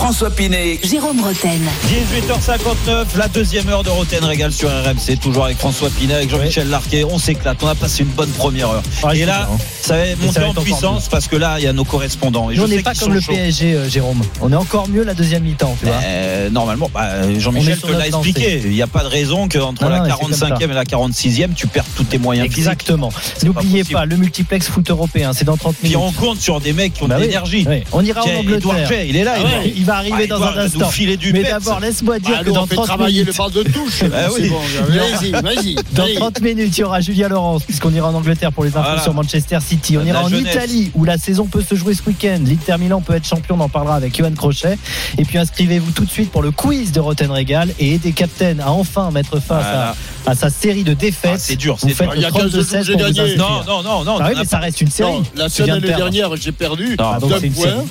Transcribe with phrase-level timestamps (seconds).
[0.00, 0.80] François Pinet.
[0.82, 1.60] Jérôme Roten.
[1.86, 6.70] 18h59, la deuxième heure de Roten Régal sur RMC, toujours avec François Pinet, avec Jean-Michel
[6.70, 7.04] Larquet.
[7.04, 8.82] On s'éclate, on a passé une bonne première heure.
[9.02, 9.58] Ah, et là, bien, hein.
[9.82, 12.50] ça va monter va en puissance parce que là, il y a nos correspondants.
[12.50, 13.32] Et je on n'est pas comme le chauds.
[13.32, 14.22] PSG, euh, Jérôme.
[14.40, 15.96] On est encore mieux la deuxième mi-temps, tu vois.
[16.02, 18.62] Euh, normalement, bah, On Jean-Michel te l'a expliqué.
[18.64, 20.84] Il n'y a pas de raison qu'entre la non, mais c'est comme 45e et la
[20.84, 22.46] 46e, tu perds tous tes moyens.
[22.46, 23.10] Exactement.
[23.10, 26.02] pas N'oubliez pas, le multiplex foot européen, c'est dans 30 Puis minutes.
[26.02, 27.66] on compte sur des mecs qui ont Bah de l'énergie.
[27.68, 27.82] Oui.
[27.92, 28.88] On ira en Edouard Angleterre.
[28.88, 29.34] Jay, il est là.
[29.36, 30.90] Ah il va- ouais, il va arriver Ah, dans un instant.
[30.90, 33.64] filer du Mais d'abord, laisse-moi dire que dans on fait 30 travailler minutes, le bal
[33.64, 34.02] de touche.
[34.12, 34.48] Ah oui.
[34.48, 34.58] bon,
[34.88, 35.74] Vas-y, vas-y.
[35.92, 36.14] Dans Allez.
[36.16, 39.02] 30 minutes, il y aura Julia Laurence, puisqu'on ira en Angleterre pour les infos Voilà.
[39.02, 39.96] sur Manchester City.
[39.98, 40.54] On ira en jeunesse.
[40.54, 42.38] Italie, où la saison peut se jouer ce week-end.
[42.44, 44.78] L'Inter Milan peut être champion, on en parlera avec Johan Crochet.
[45.18, 48.58] Et puis inscrivez-vous tout de suite pour le quiz de Roten Régal et aidez Captain
[48.60, 49.88] à enfin mettre face Voilà.
[49.90, 49.94] à,
[50.26, 51.32] à sa série de défaites.
[51.34, 52.12] Ah, c'est dur, Vous c'est dur.
[52.14, 53.36] Il y le a 15 jours, 32-16 j'ai gagné.
[53.36, 54.18] Non, non, non, non.
[54.20, 55.10] Ah oui, mais ça reste une série.
[55.10, 56.96] Non, la seule viens de dernière, j'ai perdu.
[56.98, 57.18] Non, Ah,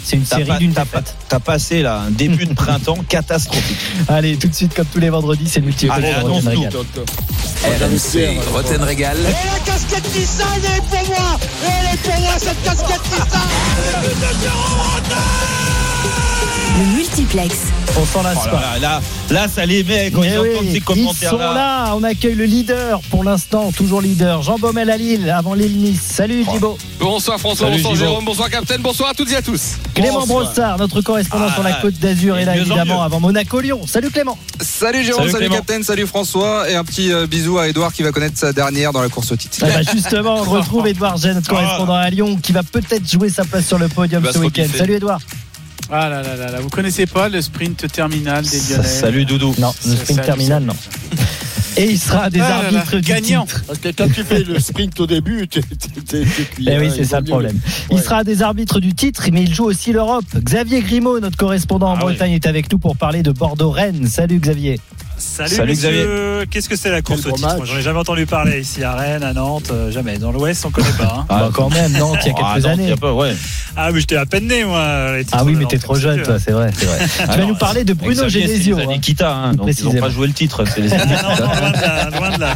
[0.03, 1.15] c'est une série, une d'une défaite.
[1.27, 3.77] T'as passé là un début de printemps catastrophique.
[4.07, 6.13] Allez, tout de suite, comme tous les vendredis, c'est le Allez.
[7.63, 8.39] RMC.
[8.53, 9.17] Roten Régal.
[9.17, 13.49] Et la casquette Nissan, elle est pour moi Elle est pour moi cette casquette Nissan
[16.77, 17.55] Le multiplex.
[17.99, 18.61] On s'en lasse Oh pas.
[18.61, 21.37] là, là, là, là, ça les met quand Mais ils oui, entendent ces ils sont
[21.37, 21.53] là.
[21.53, 21.93] là.
[21.95, 24.41] On accueille le leader pour l'instant, toujours leader.
[24.43, 25.99] Jean Baumel à Lille, avant Lille Nice.
[26.01, 26.77] Salut Thibaut.
[26.99, 27.95] Bonsoir François, Salut, bonsoir.
[27.99, 29.73] Jérôme, bonsoir Captain, bonsoir à toutes et à tous.
[29.93, 30.45] Clément Bonsoir.
[30.45, 33.81] Brossard, notre correspondant Ah, sur la côte d'Azur, est là évidemment avant Monaco-Lyon.
[33.85, 34.37] Salut Clément.
[34.61, 35.55] Salut Jérôme, Salut salut, Clément.
[35.65, 38.93] Captain, salut François et un petit euh, bisou à Edouard qui va connaître sa dernière
[38.93, 39.57] dans la course au titre.
[39.63, 43.29] Ah bah, justement, on retrouve Edouard Gênes, notre correspondant à Lyon, qui va peut-être jouer
[43.29, 44.67] sa place sur le podium ce week-end.
[44.77, 45.19] Salut Edouard.
[45.91, 49.55] Ah là là là là, vous connaissez pas le sprint terminal des Lyonnais Salut Doudou.
[49.57, 50.75] Non, le sprint terminal, non.
[51.77, 53.63] Et il sera des Ah là là, arbitres du titre.
[53.65, 57.05] Parce que quand tu fais le sprint au début, t'es- cuit, Eh oui, il c'est
[57.05, 57.57] ça le problème.
[57.89, 60.25] Il sera des arbitres du titre, mais il joue aussi l'Europe.
[60.35, 62.13] Xavier Grimaud, notre correspondant en Ah oui.
[62.13, 64.07] Bretagne, est avec nous pour parler de Bordeaux-Rennes.
[64.07, 64.79] Salut Xavier.
[65.19, 66.45] Salut, Salut, messieurs.
[66.49, 68.93] Qu'est-ce que c'est la course Quel au titre J'en ai jamais entendu parler ici à
[68.95, 70.17] Rennes, à Nantes, euh, jamais.
[70.17, 71.13] Dans l'Ouest, on connaît pas.
[71.19, 71.25] hein.
[71.29, 72.91] Ah, Bah, quand même, Nantes, il y a Ah, quelques années.
[72.91, 73.35] a pas, ouais.
[73.75, 75.17] Ah, mais j'étais à peine né, moi.
[75.17, 76.71] les Ah oui, mais t'es trop c'est jeune, toi, c'est vrai.
[76.75, 76.97] c'est vrai.
[77.19, 78.77] Ah tu vas nous parler de Bruno Xavier, c'est Genesio.
[78.79, 78.99] années hein.
[78.99, 80.63] Kita, hein, donc ils n'ont pas joué le titre.
[80.65, 82.55] C'est les Ah, années non, non, loin de là, loin de là.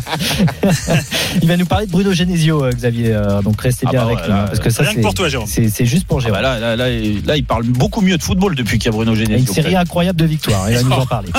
[1.42, 3.14] Il va nous parler de Bruno Genesio, euh, Xavier.
[3.14, 4.30] euh, Donc restez Ah bien bah avec nous.
[4.30, 5.48] là, hein, Parce que ça, Rien que c'est- pour toi, Jérôme.
[5.48, 6.42] c'est c'est juste pour Ah Jérôme.
[6.42, 6.90] bah là, là,
[7.26, 9.54] là, il- parle beaucoup mieux de football depuis qu'il y a Bruno a une Genesio.
[9.54, 11.30] série incroyable de victoires, il va nous en parler.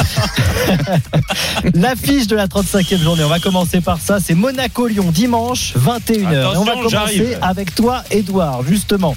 [1.74, 6.54] L'affiche de la 35e journée, on va commencer par ça, c'est Monaco-Lyon dimanche, 21h.
[6.54, 9.16] Et on va commencer avec toi, Edouard, justement.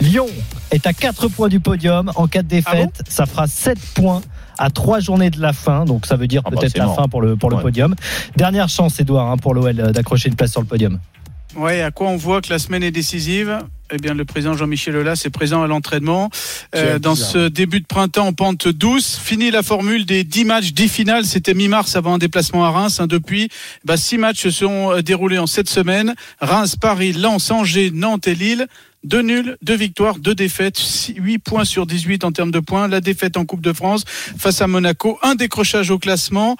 [0.00, 0.26] Lyon
[0.70, 4.22] est à 4 points du podium, en cas de défaite, ça fera 7 points
[4.58, 6.96] à 3 journées de la fin, donc ça veut dire Ah bah, peut-être la mort.
[6.96, 7.62] fin pour le, pour le Ouais.
[7.62, 7.94] podium.
[8.36, 10.98] Dernière chance, Edouard, hein, pour l'OL euh, d'accrocher une place sur le podium.
[11.56, 13.58] Ouais, à quoi on voit que la semaine est décisive?
[13.90, 16.30] Eh bien, le président Jean-Michel Aulas est présent à l'entraînement.
[16.74, 17.30] Euh, dans bizarre.
[17.30, 21.24] ce début de printemps en pente douce, fini la formule des 10 matchs, 10 finales.
[21.24, 23.00] C'était mi-mars avant un déplacement à Reims.
[23.00, 23.06] hein.
[23.06, 23.48] Depuis,
[23.84, 26.14] bah, 6 matchs se sont euh, déroulés en cette semaine.
[26.40, 28.66] Reims, Paris, Lens, Angers, Nantes et Lille.
[29.04, 30.76] Deux nuls, deux victoires, deux défaites,
[31.16, 32.88] 8 points sur 18 en termes de points.
[32.88, 36.56] La défaite en Coupe de France face à Monaco, un décrochage au classement.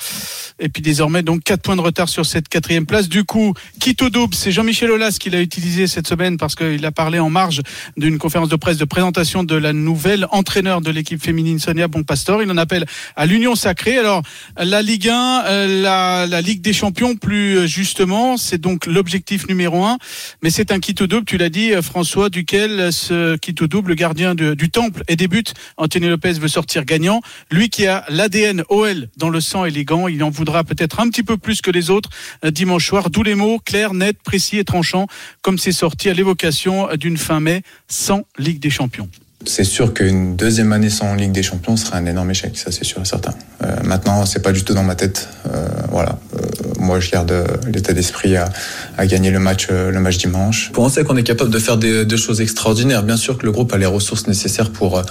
[0.60, 3.08] Et puis désormais, donc 4 points de retard sur cette quatrième place.
[3.08, 6.86] Du coup, quitte au double, c'est Jean-Michel Aulas qui l'a utilisé cette semaine parce qu'il
[6.86, 7.60] a parlé en marge
[7.96, 12.40] d'une conférence de presse de présentation de la nouvelle entraîneur de l'équipe féminine Sonia Bonpastor.
[12.44, 13.98] Il en appelle à l'union sacrée.
[13.98, 14.22] Alors,
[14.56, 19.98] la Ligue 1, euh, la, Ligue des Champions, plus justement, c'est donc l'objectif numéro un.
[20.42, 23.66] Mais c'est un quitte au double, tu l'as dit, euh, François, duquel ce quitte au
[23.66, 25.42] double, le gardien du Temple et des buts,
[25.76, 27.20] Anthony Lopez veut sortir gagnant.
[27.50, 31.24] Lui qui a l'ADN OL dans le sang élégant, il en voudra peut-être un petit
[31.24, 32.10] peu plus que les autres
[32.44, 33.10] euh, dimanche soir.
[33.10, 35.08] D'où les mots clairs, nets, précis et tranchants,
[35.42, 39.08] comme c'est sorti à l'évocation euh, d'une fin mai sans Ligue des Champions.
[39.48, 42.84] C'est sûr qu'une deuxième année sans Ligue des Champions serait un énorme échec, ça c'est
[42.84, 43.32] sûr et certain.
[43.64, 45.28] Euh, maintenant, c'est pas du tout dans ma tête.
[45.46, 46.46] Euh, voilà, Euh,
[46.78, 48.50] moi je garde euh, l'état d'esprit à,
[48.98, 50.70] à gagner le match, euh, le match dimanche.
[50.76, 53.02] On sait qu'on est capable de faire des, des choses extraordinaires.
[53.02, 55.02] Bien sûr que le groupe a les ressources nécessaires pour euh,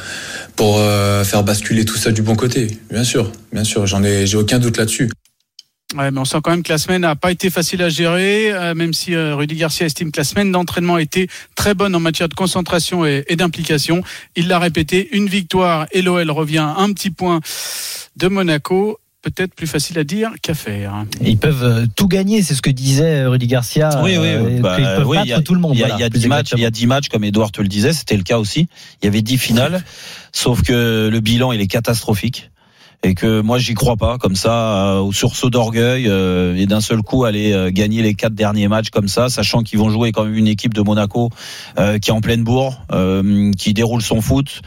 [0.55, 0.79] pour
[1.23, 2.79] faire basculer tout ça du bon côté.
[2.91, 5.09] Bien sûr, bien sûr, j'en ai, j'ai aucun doute là-dessus.
[5.97, 8.51] Ouais, mais on sent quand même que la semaine n'a pas été facile à gérer,
[8.51, 11.95] euh, même si euh, Rudy Garcia estime que la semaine d'entraînement a été très bonne
[11.95, 14.03] en matière de concentration et, et d'implication.
[14.35, 17.39] Il l'a répété, une victoire et l'OL revient à un petit point
[18.15, 18.99] de Monaco.
[19.23, 21.03] Peut-être plus facile à dire qu'à faire.
[21.21, 23.89] Ils peuvent euh, tout gagner, c'est ce que disait Rudy Garcia.
[24.03, 24.59] Oui, oui, oui.
[24.61, 25.73] Bah, qu'ils peuvent oui, battre il y a- tout le monde.
[25.75, 26.79] Il y a, voilà, il y a plus 10 matchs, il y a exactement.
[26.79, 28.69] 10 matchs, comme Edouard te le disait, c'était le cas aussi.
[29.01, 29.83] Il y avait 10 finales,
[30.31, 32.51] sauf que le bilan, il est catastrophique.
[33.03, 36.81] Et que moi j'y crois pas comme ça euh, au sursaut d'orgueil euh, et d'un
[36.81, 40.11] seul coup aller euh, gagner les quatre derniers matchs comme ça sachant qu'ils vont jouer
[40.11, 41.29] quand même une équipe de Monaco
[41.77, 42.81] euh, qui est en pleine bourre
[43.57, 44.61] qui déroule son foot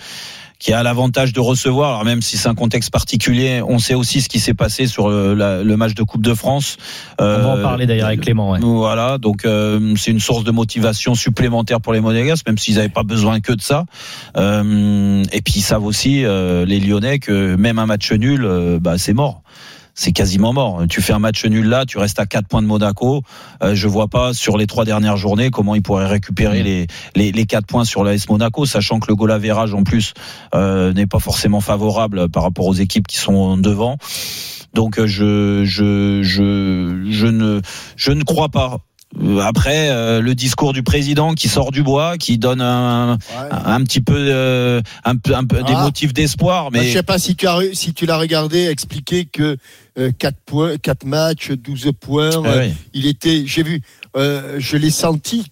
[0.60, 4.20] qui a l'avantage de recevoir alors même si c'est un contexte particulier on sait aussi
[4.20, 6.76] ce qui s'est passé sur le, la- le match de Coupe de France
[7.18, 8.50] On va en Euh, parler d'ailleurs avec Clément.
[8.52, 8.58] ouais.
[8.62, 12.88] voilà, donc euh, c'est une source de motivation supplémentaire pour les Monégasques, même s'ils n'avaient
[12.90, 13.86] pas besoin que de ça.
[14.36, 18.78] Euh, et puis ils savent aussi euh, les Lyonnais que même un match nul, euh,
[18.80, 19.42] bah c'est mort.
[19.94, 20.82] C'est quasiment mort.
[20.88, 23.22] Tu fais un match nul là, tu restes à 4 points de Monaco.
[23.62, 27.32] Euh, je vois pas sur les trois dernières journées comment ils pourraient récupérer les, les,
[27.32, 30.14] les 4 points sur l'AS Monaco, sachant que le goal en plus
[30.54, 33.96] euh, n'est pas forcément favorable par rapport aux équipes qui sont devant.
[34.74, 37.60] Donc euh, je, je, je, je, ne,
[37.96, 38.78] je ne crois pas.
[39.18, 43.18] Euh, Après, euh, le discours du président qui sort du bois, qui donne un,
[43.50, 45.82] un petit peu, euh, un peu, un peu des Ah.
[45.84, 49.24] motifs d'espoir, Je mais sais pas si tu as re- si tu l'as regardé expliquer
[49.24, 49.56] que
[50.18, 52.74] 4 points, 4 matchs, 12 points, Ah euh, oui.
[52.94, 53.82] il était j'ai vu
[54.16, 55.50] euh, je l'ai senti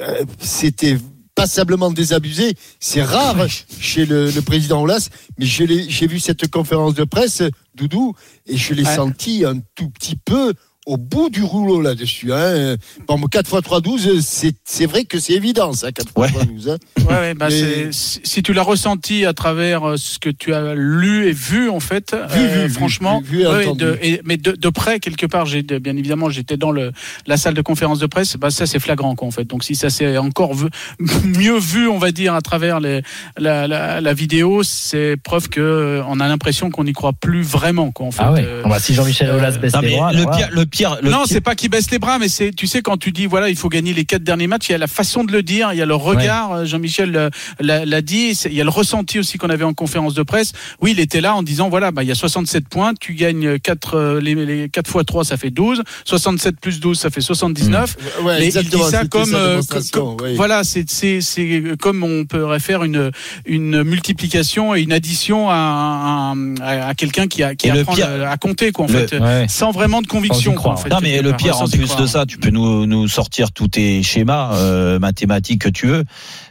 [0.00, 0.98] euh, c'était
[1.34, 3.46] passablement désabusé, c'est rare
[3.80, 5.08] chez le, le président Olas,
[5.38, 7.42] mais je j'ai vu cette conférence de presse
[7.74, 8.14] Doudou
[8.46, 8.94] et je l'ai Ouais.
[8.94, 10.52] senti un tout petit peu
[10.86, 12.32] au bout du rouleau là-dessus.
[12.32, 12.76] Hein.
[13.08, 16.28] Bon, 4 x 3, 12, c'est c'est vrai que c'est évident, ça, 4 x Ouais.
[16.28, 16.68] 3, 12.
[16.68, 16.76] Hein.
[17.08, 20.74] Ouais, ouais, bah, Mais- si, tu l'as ressenti à travers euh, ce que tu as
[20.74, 24.36] lu et vu en fait, Vu, vu, vu, franchement, vu, vu et de- et- mais
[24.36, 26.92] de, de près quelque part, j'ai de- bien évidemment j'étais dans le
[27.26, 29.44] la salle de conférence de presse, bah ça c'est flagrant quoi en fait.
[29.44, 30.68] Donc si ça s'est encore vu-
[31.24, 33.02] mieux vu, on va dire à travers les,
[33.38, 37.42] la, la, la vidéo, c'est preuve que euh, on a l'impression qu'on n'y croit plus
[37.42, 38.22] vraiment quoi en fait.
[38.24, 38.44] Ah ouais.
[38.44, 40.73] Euh, Bon, bah, si Jean-Michel euh, Aulas baisse Non, les bras, le pire, le pire,
[40.80, 43.12] le non, pire- c'est pas qu'il baisse les bras, mais c'est, tu sais, quand tu
[43.12, 45.32] dis, voilà, il faut gagner les quatre derniers matchs, il y a la façon de
[45.32, 47.30] le dire, il y a le regard, euh, Jean-Michel euh,
[47.60, 50.52] l'a, l'a dit, il y a le ressenti aussi qu'on avait en conférence de presse.
[50.80, 53.58] Oui, il était là en disant, voilà, bah, il y a 67 points, tu gagnes
[53.58, 57.96] 4, les, les 4 fois 3, ça fait 12, 67 plus 12, ça fait 79.
[58.22, 59.60] Ouais, Mais il exactement, dit ça comme, euh,
[60.22, 60.34] oui.
[60.34, 63.10] voilà, c'est, c'est, c'est comme on pourrait faire une,
[63.46, 68.30] une multiplication et une addition à, à, à quelqu'un qui, a, qui apprend pire- à,
[68.30, 69.46] à compter, quoi, en le- fait, Ouais.
[69.48, 70.54] sans vraiment de conviction.
[70.64, 70.80] Croire.
[70.80, 73.68] fait, Non, mais le pire, en plus de ça, tu peux nous, nous sortir tous
[73.68, 76.04] tes schémas euh, mathématiques que tu veux,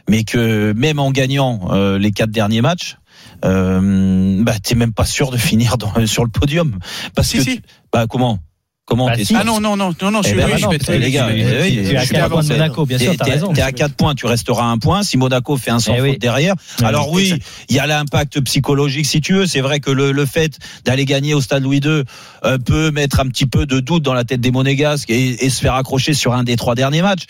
[0.08, 2.96] mais que même en gagnant euh, les quatre derniers matchs,
[3.44, 6.78] euh, bah, t'es même pas sûr de finir dans, sur le podium.
[7.14, 7.56] Parce Si, que, si.
[7.56, 7.62] tu-
[7.92, 8.38] bah, comment?
[8.86, 9.34] Comment Bah, si.
[9.34, 11.28] Ah non, non, non, non, non, je Eh suis ben, oui, bah non, les gars,
[11.32, 11.34] eh
[11.72, 12.48] Tu es à je suis 4 points de avancé.
[12.52, 13.52] Monaco, bien sûr, t'as raison.
[13.54, 15.02] T'es à 4 points, tu resteras un point.
[15.02, 16.18] Si Monaco fait un sans Eh faute oui.
[16.18, 17.34] derrière, Ouais, alors oui,
[17.70, 19.46] il y a l'impact psychologique si tu veux.
[19.46, 22.02] C'est vrai que le, le fait d'aller gagner au Stade Louis II
[22.44, 25.48] euh, peut mettre un petit peu de doute dans la tête des Monégasques et, et
[25.48, 27.24] se faire accrocher sur un des trois derniers matchs.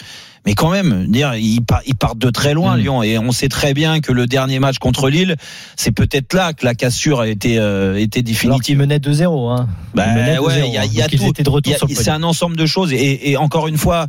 [0.47, 2.81] Mais quand même, dire ils, par- ils partent de très loin, Mm.
[2.81, 5.37] Lyon, et on sait très bien que le dernier match contre Lille,
[5.77, 8.79] c'est peut-être là que la cassure a été, euh, été Alors définitive.
[8.79, 9.51] menaient 2-0.
[9.51, 9.69] Hein.
[9.95, 10.85] Bah, Ils menaient ouais, 2-0, il y a- hein.
[10.87, 11.89] il y a ils tout.
[11.95, 14.07] C'est un ensemble de choses et, et encore une fois.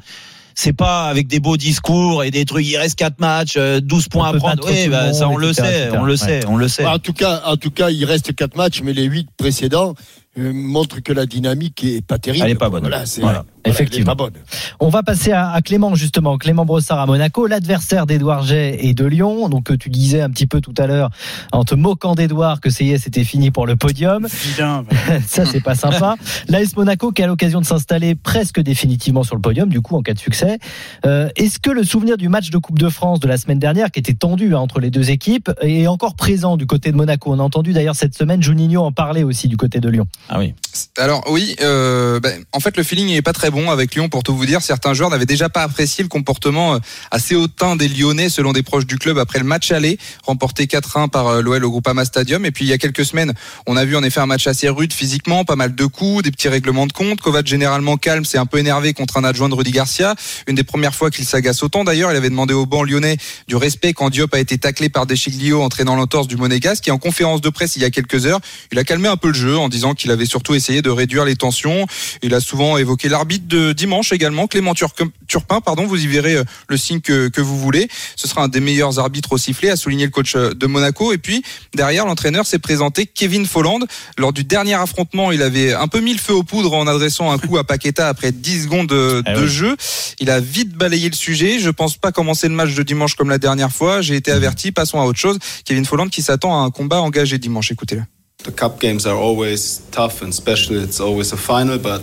[0.58, 2.66] C'est pas avec des beaux discours et des trucs.
[2.66, 4.64] Il reste 4 matchs, euh, 12 points On à prendre.
[4.66, 5.98] Oui, bah, ça on le etc., sait, etc.
[6.00, 6.18] on le Ouais.
[6.18, 6.86] sait, on le sait.
[6.86, 9.96] En tout cas, en tout cas, il reste quatre matchs, mais les huit précédents
[10.40, 12.46] euh, montrent que la dynamique est pas terrible.
[12.46, 12.84] Elle est pas bonne.
[13.20, 14.06] Voilà, c'est- Effectivement.
[14.16, 14.34] pas bonne.
[14.80, 18.94] On va passer à, à Clément justement, Clément Brossard à Monaco, l'adversaire d'Edouard Jay et
[18.94, 19.50] de Lyon.
[19.50, 21.10] Donc euh, tu disais un petit peu tout à l'heure
[21.52, 24.28] en te moquant d'Edouard que CIS était fini pour le podium.
[25.28, 26.16] Ça c'est pas sympa.
[26.48, 30.02] L'AS Monaco qui a l'occasion de s'installer presque définitivement sur le podium du coup en
[30.02, 30.60] cas de succès.
[31.06, 33.92] Euh, Est-ce que le souvenir du match de Coupe de France de la semaine dernière
[33.92, 37.32] qui était tendu hein, entre les deux équipes est encore présent du côté de Monaco?
[37.34, 40.06] On a entendu d'ailleurs cette semaine Juninho en parler aussi du côté de Lyon.
[40.30, 40.54] Ah oui.
[40.98, 44.24] Alors oui, euh, ben, en fait le feeling n'est pas très bon avec Lyon pour
[44.24, 44.62] tout vous dire.
[44.62, 48.64] Certains joueurs n'avaient déjà pas apprécié le comportement euh, assez hautain des Lyonnais selon des
[48.64, 52.46] proches du club après le match aller remporté 4-1 par euh, l'OL au Groupama Stadium.
[52.46, 53.34] Et puis il y a quelques semaines,
[53.66, 56.32] on a vu en effet un match assez rude physiquement, pas mal de coups, des
[56.32, 57.22] petits règlements de compte.
[57.22, 60.16] Kovac généralement calme, s'est un peu énervé contre un adjoint de Rudy Garcia.
[60.48, 62.12] Une des premières fois qu'il s'agace autant d'ailleurs.
[62.12, 65.62] Il avait demandé au banc lyonnais du respect quand Diop a été taclé par Deschiglio
[65.62, 66.88] entraînant l'entorse du Monégasque.
[66.88, 68.40] Et en conférence de presse il y a quelques heures,
[68.72, 71.26] il a calmé un peu le jeu en disant qu'il avait surtout essayé de réduire
[71.26, 71.86] les tensions.
[72.22, 74.94] Il a souvent évoqué l'arbitre de dimanche également, Clément Tur-
[75.28, 77.88] Turpin, pardon, vous y verrez euh, le signe que, que vous voulez.
[78.16, 81.14] Ce sera un des meilleurs arbitres au sifflet, a souligné le coach euh, de Monaco.
[81.14, 83.80] Et puis, derrière, l'entraîneur s'est présenté Kevin Folland.
[84.18, 87.32] Lors du dernier affrontement, il avait un peu mis le feu aux poudres en adressant
[87.32, 89.48] un coup à Paqueta après 10 secondes de, Eh oui.
[89.48, 89.76] jeu.
[90.20, 91.60] Il a vite balayé le sujet.
[91.60, 94.02] Je pense pas commencer le match de dimanche comme la dernière fois.
[94.02, 94.72] J'ai été averti.
[94.72, 95.38] Passons à autre chose.
[95.66, 97.72] Kevin Folland qui s'attend à un combat engagé dimanche.
[97.72, 98.04] Écoutez-le.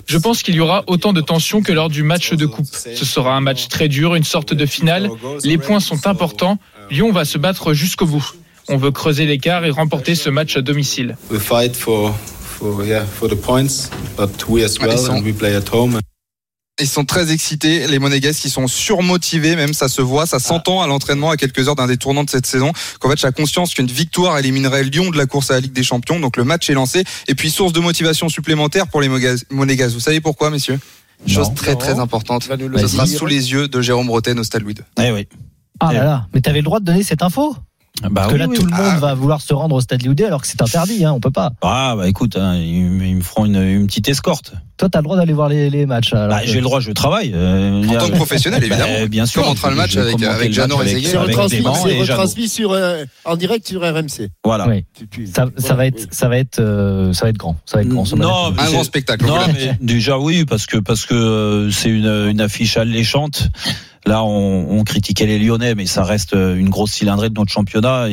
[0.08, 2.66] Je pense qu'il y aura autant de tension que lors du match de coupe.
[2.66, 5.10] Ce sera un match très dur, une sorte de finale.
[5.44, 6.58] Les points sont importants.
[6.90, 8.34] Lyon va se battre jusqu'au bout.
[8.68, 11.16] On veut creuser l'écart et remporter ce match à domicile.
[16.80, 20.80] Ils sont- très excités, les Monégasques, qui sont surmotivés, même ça se voit, ça s'entend
[20.80, 22.72] à l'entraînement à quelques heures d'un des tournants de cette saison.
[23.00, 26.18] Kovac a conscience qu'une victoire éliminerait Lyon de la course à la Ligue des Champions,
[26.20, 27.04] donc le match est lancé.
[27.28, 29.94] Et puis source de motivation supplémentaire pour les Monégas- Monégasques.
[29.94, 30.78] Vous savez pourquoi, messieurs?
[31.26, 31.54] Chose Non.
[31.54, 32.42] très très importante.
[32.78, 35.04] Ce sera sous les yeux de Jérôme Roten au Stade Louis II.
[35.04, 35.28] Eh oui.
[35.78, 37.56] Ah là là, mais t'avais le droit de donner cette info?
[38.00, 38.56] Bah Parce que oui, là, oui.
[38.56, 38.98] tout le monde Ah.
[38.98, 41.50] va vouloir se rendre au stade Liudé alors que c'est interdit, hein, on peut pas.
[41.60, 44.54] Ah bah écoute, hein, ils, me- ils me feront une, une petite escorte.
[44.78, 46.12] Toi, t'as le droit d'aller voir les, les matchs.
[46.12, 47.32] Bah, que- j'ai le droit, je travaille.
[47.34, 49.00] euh, En tant que professionnel, évidemment.
[49.02, 49.42] Bah, bien sûr.
[49.42, 51.10] Commentera le match avec- commenter avec Jeannot match avec- Rézéguier.
[51.10, 54.30] C'est retransmis, et sur, euh, en direct sur RMC.
[54.42, 54.66] Voilà.
[54.68, 54.84] Oui.
[55.32, 57.56] Ça, va être, ça va être, euh, ça va être grand.
[57.66, 58.10] Ça va être grand.
[58.16, 59.26] Non, Un grand spectacle.
[59.26, 63.48] Non, on mais déjà oui, parce que parce que euh, c'est une, une affiche alléchante.
[64.04, 68.06] Là, on, critiquait les Lyonnais, mais ça reste euh, une grosse cylindrée de notre championnat.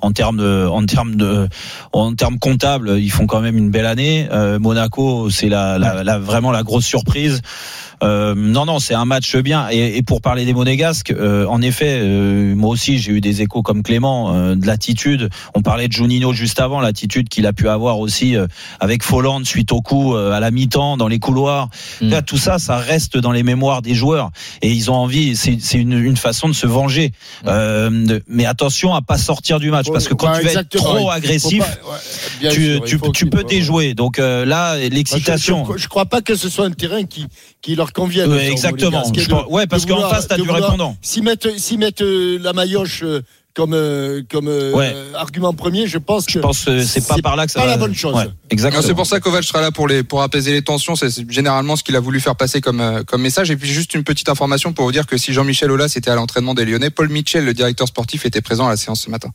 [0.00, 1.48] En termes en termes de,
[1.92, 4.26] en termes comptables, ils font quand même une belle année.
[4.32, 7.42] Euh, Monaco, c'est la, la- vraiment la grosse surprise.
[8.02, 9.68] Euh, non, non, c'est un match bien.
[9.70, 13.42] Et, et pour parler des Monégasques, euh, en effet, euh, moi aussi, j'ai eu des
[13.42, 15.30] échos comme Clément euh, de l'attitude.
[15.54, 18.46] On parlait de Juninho juste avant, l'attitude qu'il a pu avoir aussi euh,
[18.80, 21.68] avec Folland suite au coup euh, à la mi-temps dans les couloirs.
[22.00, 22.08] Mm.
[22.10, 24.30] Là, tout ça, ça reste dans les mémoires des joueurs
[24.62, 25.36] et ils ont envie.
[25.36, 27.12] C'est une, une façon de se venger.
[27.46, 30.60] Euh, de- mais attention à pas sortir du match parce que quand Ouais, tu vas
[30.60, 31.98] être trop agressif, pas- ouais,
[32.40, 33.94] bien tu, sûr, tu, tu peux déjouer.
[33.94, 35.64] Donc euh, là, Moi, je- l'excitation.
[35.72, 37.26] Je, je crois pas que ce soit un terrain qui,
[37.64, 38.30] qui leur convienne.
[38.30, 38.90] Ouais, ça, aux exactement.
[39.00, 39.18] Monégasques.
[39.20, 40.96] Je De- pense- ouais, parce qu'en face, t'as de du vouloir- répondant.
[41.00, 43.22] S'ils mettent, s'ils mettent euh, la maillotche euh,
[43.54, 44.94] comme, euh, comme euh, Ouais.
[45.14, 47.66] argument premier, je pense que Je pense que c'est pas par là que ça pas
[47.66, 47.72] va.
[47.72, 48.14] la bonne chose.
[48.14, 48.82] Ouais, exactement.
[48.82, 50.94] C'est pour ça que Kovac sera là pour, les, pour apaiser les tensions.
[50.96, 53.50] C'est c'est généralement ce qu'il a voulu faire passer comme, euh, comme message.
[53.50, 56.16] Et puis juste une petite information pour vous dire que si Jean-Michel Aulas était à
[56.16, 59.30] l'entraînement des Lyonnais, Paul Mitchell, le directeur sportif, était présent à la séance ce matin.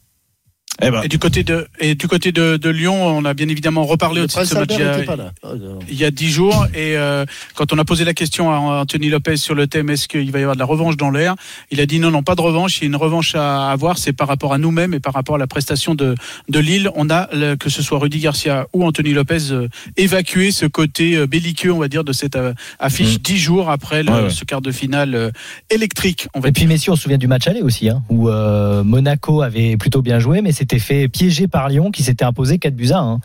[0.82, 3.50] Eh ben, Et du côté de, et du côté de, de Lyon, on a bien
[3.50, 5.32] évidemment reparlé aussi de ce match il y a-.
[5.44, 5.48] Oh,
[5.90, 6.66] il y a dix jours.
[6.74, 10.08] Et euh, quand on a posé la question à Anthony Lopez sur le thème est-ce
[10.08, 11.36] qu'il va y avoir de la revanche dans l'air
[11.72, 12.78] il a dit non non pas de revanche.
[12.78, 15.36] Il y a une revanche à avoir c'est par rapport à nous-mêmes et par rapport
[15.36, 16.16] à la prestation de,
[16.50, 16.90] de Lille.
[16.96, 19.68] On a que ce soit Rudy Garcia ou Anthony Lopez euh,
[19.98, 23.22] évacué ce côté euh, belliqueux on va dire de cette euh, affiche Mm.
[23.24, 24.30] dix jours après le- Ouais, ouais.
[24.30, 25.32] ce quart de finale euh,
[25.70, 26.62] électrique on va Et dire.
[26.62, 30.02] Puis messieurs, on se souvient du match aller aussi, hein, où euh, Monaco avait plutôt
[30.02, 33.20] bien joué, mais s'était fait piéger par Lyon, qui s'était imposé 4 buts à 1.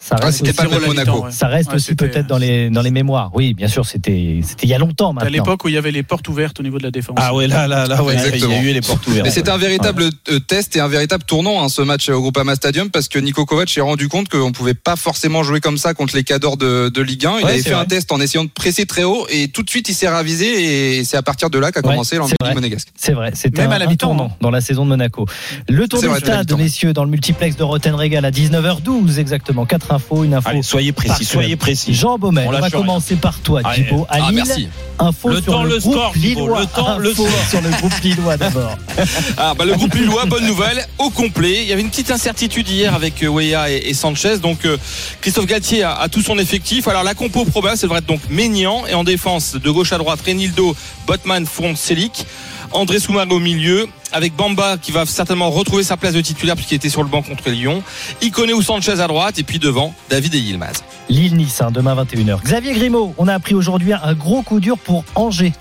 [0.00, 1.24] Ça Ah, reste aussi, pas Monaco.
[1.24, 1.32] ouais.
[1.32, 3.30] ça reste Ouais, aussi c'était- peut-être dans les dans les mémoires.
[3.34, 5.30] Oui, bien sûr, c'était c'était il y a longtemps à maintenant.
[5.30, 7.48] l'époque où il y avait les portes ouvertes au niveau de la défense Ah ouais,
[7.48, 9.24] là, là, là, ouais, il y a eu les portes ouvertes.
[9.26, 12.54] Mais c'était un véritable euh, test et un véritable tournant hein, ce match au Groupama
[12.54, 15.94] Stadium parce que Nico Kovac s'est rendu compte qu'on pouvait pas forcément jouer comme ça
[15.94, 17.38] contre les cadors de, de Ligue 1.
[17.40, 19.70] Il Ouais, avait fait un test en essayant de presser très haut et tout de
[19.70, 22.54] suite il s'est ravisé et c'est à partir de là qu'a commencé vrai.
[22.54, 22.88] monégasque.
[22.96, 25.26] C'est vrai, c'était Même un, à la mi-temps, tournant dans la saison de Monaco.
[25.68, 26.56] Le tour à la stade, mi-temps.
[26.88, 29.66] Messieurs, dans le multiplex de Roten Régal à 19h12 exactement.
[29.66, 30.48] Quatre infos, une info.
[30.48, 31.92] Allez, soyez précis, soyez précis.
[31.94, 32.70] Jean Baumel, On on, va rien.
[32.70, 33.84] commencer par toi, Allez.
[33.84, 34.06] Thibaut.
[34.08, 34.68] À Ah, Lille, merci.
[34.98, 36.60] info Le sur temps, le, score, Lillois.
[36.60, 37.26] le temps, le score.
[37.50, 38.76] sur le groupe Lillois d'abord.
[39.36, 41.62] Ah, bah, le groupe Lillois, bonne nouvelle, au complet.
[41.62, 44.38] Il y avait une petite incertitude hier avec euh, Weah et, et Sanchez.
[44.38, 44.76] Donc, euh,
[45.20, 46.88] Christophe Galtier a, a tout son effectif.
[46.88, 48.84] Alors, la compo probable, ça devrait être donc Ménian.
[48.86, 50.74] Et en défense, de gauche à droite, Renildo,
[51.06, 52.26] Botman, Front, Selic.
[52.72, 56.74] André Soumago au milieu, avec Bamba qui va certainement retrouver sa place de titulaire puisqu'il
[56.76, 57.82] était sur le banc contre Lyon.
[58.22, 59.38] Iconé ou Sanchez à droite.
[59.38, 60.84] Et puis devant, David et Yilmaz.
[61.08, 62.42] Lille-Nice, hein, demain 21h.
[62.42, 65.52] Xavier Grimaud, on a appris aujourd'hui un gros coup dur pour Angers.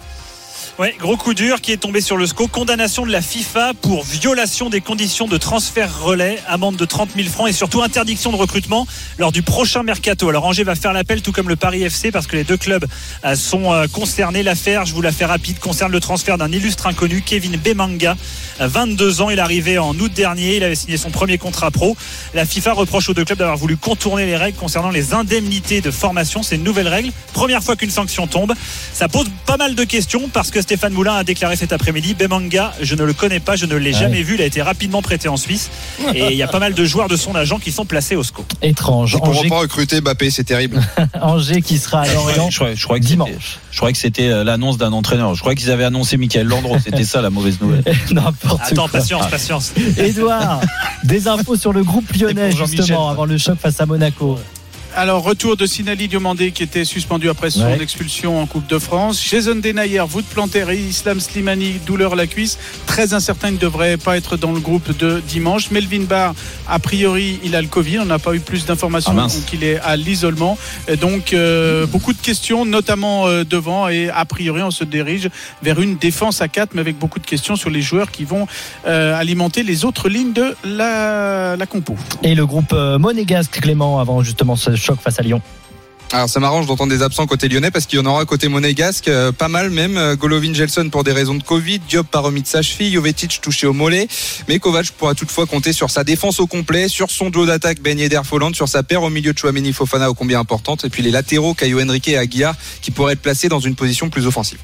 [0.79, 2.47] Ouais, gros coup dur qui est tombé sur le SCO.
[2.47, 7.27] Condamnation de la FIFA pour violation des conditions de transfert relais, amende de 30 000
[7.29, 8.85] francs et surtout interdiction de recrutement
[9.17, 10.29] lors du prochain mercato.
[10.29, 12.85] Alors Angers va faire l'appel tout comme le Paris FC parce que les deux clubs
[13.25, 14.43] euh, sont euh, concernés.
[14.43, 18.15] L'affaire, je vous la fais rapide, concerne le transfert d'un illustre inconnu, Kevin Bemanga.
[18.61, 21.71] Euh, 22 ans, il est arrivé en août dernier, il avait signé son premier contrat
[21.71, 21.97] pro.
[22.35, 25.89] La FIFA reproche aux deux clubs d'avoir voulu contourner les règles concernant les indemnités de
[25.89, 26.43] formation.
[26.43, 27.11] C'est une nouvelle règle.
[27.33, 28.53] Première fois qu'une sanction tombe.
[28.93, 32.73] Ça pose pas mal de questions parce que Stéphane Moulin a déclaré cet après-midi Bemanga,
[32.81, 34.35] je ne le connais pas, je ne l'ai Ah jamais vu.
[34.35, 35.69] Il a été rapidement prêté en Suisse
[36.13, 38.23] et il y a pas mal de joueurs de son agent qui sont placés au
[38.23, 38.43] SCO.
[38.61, 39.13] Étrange.
[39.13, 40.81] Ils pourront Angers, pas recruter Mbappé, c'est terrible.
[41.21, 43.59] Angers qui sera à Lorient Je crois, je crois que c'était- dimanche.
[43.71, 45.35] je crois que c'était euh, l'annonce d'un entraîneur.
[45.35, 46.75] Je crois qu'ils avaient annoncé Michael Landreau.
[46.83, 47.83] C'était ça la mauvaise nouvelle.
[48.11, 48.99] N'importe Attends, quoi.
[48.99, 49.73] patience, patience.
[49.97, 50.59] Édouard,
[51.05, 54.37] des infos sur le groupe lyonnais justement avant le choc face à Monaco.
[54.95, 57.81] Alors, retour de Sinali Diomandé qui était suspendu après son Ouais.
[57.81, 59.23] expulsion en Coupe de France.
[59.23, 62.57] Jason Denayer, voûte plantaire et Islam Slimani, douleur à la cuisse.
[62.87, 65.69] Très incertain, il ne devrait pas être dans le groupe de dimanche.
[65.69, 66.33] Melvin Barr,
[66.67, 67.99] a priori, il a le Covid.
[67.99, 70.57] On n'a pas eu plus d'informations, Ah, donc il est à l'isolement.
[70.99, 73.87] Donc, euh, beaucoup de questions, notamment euh, devant.
[73.89, 75.29] Et a priori, on se dirige
[75.61, 78.47] vers une défense à 4, mais avec beaucoup de questions sur les joueurs qui vont
[78.87, 81.95] euh, alimenter les autres lignes de la, la compo.
[82.23, 85.41] Et le groupe euh, monégasque Clément avant justement ce choc face à Lyon.
[86.13, 89.09] Alors ça m'arrange d'entendre des absents côté lyonnais parce qu'il y en aura côté monégasque
[89.09, 89.97] euh, pas mal même.
[89.97, 93.41] Euh, Golovin Gelson pour des raisons de Covid, Diop pas remis de sa cheville, Jovetic
[93.41, 94.07] touché au mollet.
[94.47, 97.99] Mais Kovac pourra toutefois compter sur sa défense au complet, sur son duo d'attaque Ben
[97.99, 101.03] Yedder Folland, sur sa paire au milieu de Chouameni Fofana au combien importante et puis
[101.03, 104.59] les latéraux Caio Henrique et Aguiar qui pourraient être placés dans une position plus offensive.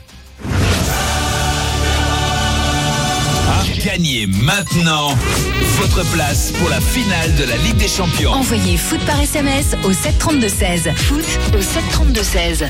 [3.84, 5.10] Gagnez maintenant
[5.78, 8.32] votre place pour la finale de la Ligue des Champions.
[8.32, 10.96] Envoyez foot par SMS au 732-16.
[10.96, 12.64] Foot au 732-16.
[12.64, 12.70] Et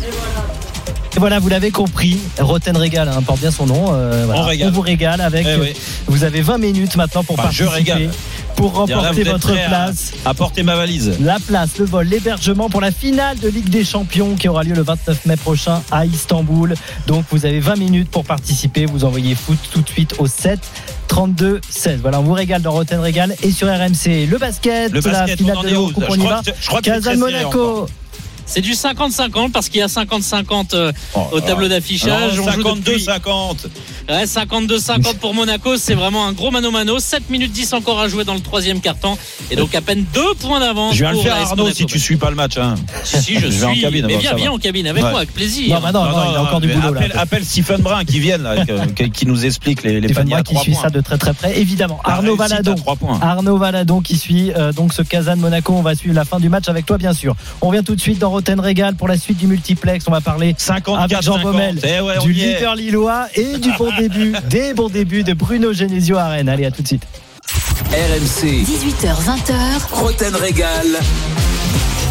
[0.00, 0.54] voilà,
[1.18, 3.92] vous l'avez compris, Roten Régal hein, porte bien son nom.
[3.92, 4.42] euh, voilà.
[4.42, 4.72] On régale.
[4.72, 5.46] vous régale avec.
[5.48, 5.72] Eh oui.
[6.06, 8.10] Vous avez 20 minutes maintenant pour je participer, régale.
[8.56, 10.12] pour remporter votre prêts à- place.
[10.24, 11.16] À porter ma valise.
[11.20, 14.74] La place, le vol, l'hébergement pour la finale de Ligue des Champions qui aura lieu
[14.74, 16.74] le 29 mai prochain à Istanbul.
[17.06, 18.86] Donc vous avez 20 minutes pour participer.
[18.86, 20.60] Vous envoyez foot tout de suite au 7
[21.08, 22.00] 32 16.
[22.02, 24.26] Voilà, on vous régale dans Roten Régal et sur RMC.
[24.28, 27.16] Le basket, Le la basket, finale on en de on Je je crois que serré
[27.16, 27.86] Monaco.
[28.46, 30.92] C'est du 50-50 parce qu'il y a 50-50 euh,
[31.32, 32.38] au tableau d'affichage.
[32.38, 33.66] 52-50.
[34.08, 36.98] Ouais, 52-50 pour Monaco, c'est vraiment un gros mano-mano.
[36.98, 39.16] 7 minutes 10 encore à jouer dans le troisième carton.
[39.50, 40.94] Et donc à peine deux points d'avance.
[40.94, 41.74] Je vais le faire Arnaud Monaco.
[41.76, 42.58] si tu suis pas le match.
[42.58, 42.74] Hein.
[43.02, 43.80] Si, je, vais en suis.
[43.80, 44.04] cabine.
[44.06, 45.10] Mais viens, viens en cabine avec Ouais.
[45.10, 45.74] moi, avec plaisir.
[45.74, 47.00] Non, bah non, non, il y a encore du boulot là.
[47.00, 48.56] appelle, appelle Stephen Brun qui vienne là,
[49.12, 51.58] qui nous explique les, les paniers Brun à qui suit ça de très très près,
[51.58, 51.98] évidemment.
[52.06, 52.74] La Arnaud Valadon.
[53.22, 55.72] Arnaud Valadon qui suit euh, donc ce Kazan Monaco.
[55.74, 57.34] On va suivre la fin du match avec toi, bien sûr.
[57.62, 60.04] On revient tout de suite dans Roten Régal pour la suite du multiplex.
[60.08, 61.42] On va parler 54, avec Jean 50.
[61.52, 66.16] Baumel Eh ouais, du leader lillois et du début, des bons débuts de Bruno Genesio
[66.16, 66.48] à Rennes.
[66.48, 67.06] Allez, à tout de suite.
[67.90, 69.92] RMC, 18h20h.
[69.92, 70.98] Roten Régal.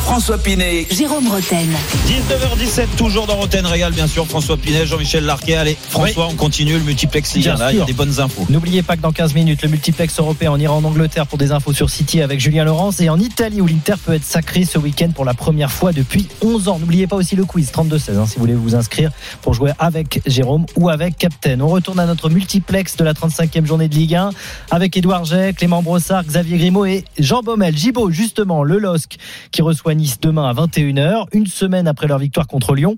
[0.04, 0.86] François Pinet.
[0.92, 1.70] Jérôme Roten.
[2.08, 4.28] 19h17, toujours dans Roten Régal, bien sûr.
[4.28, 5.56] François Pinet, Jean-Michel Larquet.
[5.56, 7.56] Allez, François, on continue le multiplex 1.
[7.56, 8.46] Là, il y a des bonnes infos.
[8.50, 11.52] N'oubliez pas que dans 15 minutes, le multiplex européen, on ira en Angleterre pour des
[11.52, 14.78] infos sur City avec Julien Laurence et en Italie où l'Inter peut être sacré ce
[14.78, 16.80] week-end pour la première fois depuis 11 ans.
[16.80, 20.22] N'oubliez pas aussi le quiz 32-16 hein, si vous voulez vous inscrire pour jouer avec
[20.26, 21.60] Jérôme ou avec Captain.
[21.62, 24.32] On retourne à notre multiplex de la 35e journée de Ligue 1
[24.70, 27.76] avec Édouard Jay, Clément Brossard, Xavier Grimaud et Jean Baumel.
[27.76, 29.18] Gibo, justement, le LOSC
[29.52, 32.96] qui reçoit Nice demain à 21h, une semaine après leur victoire contre Lyon.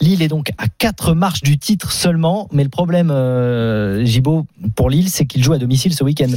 [0.00, 4.04] Lille est donc à 4 marches du titre seulement, mais le problème, euh,
[4.76, 6.28] pour Lille, c'est qu'il joue à domicile ce week-end.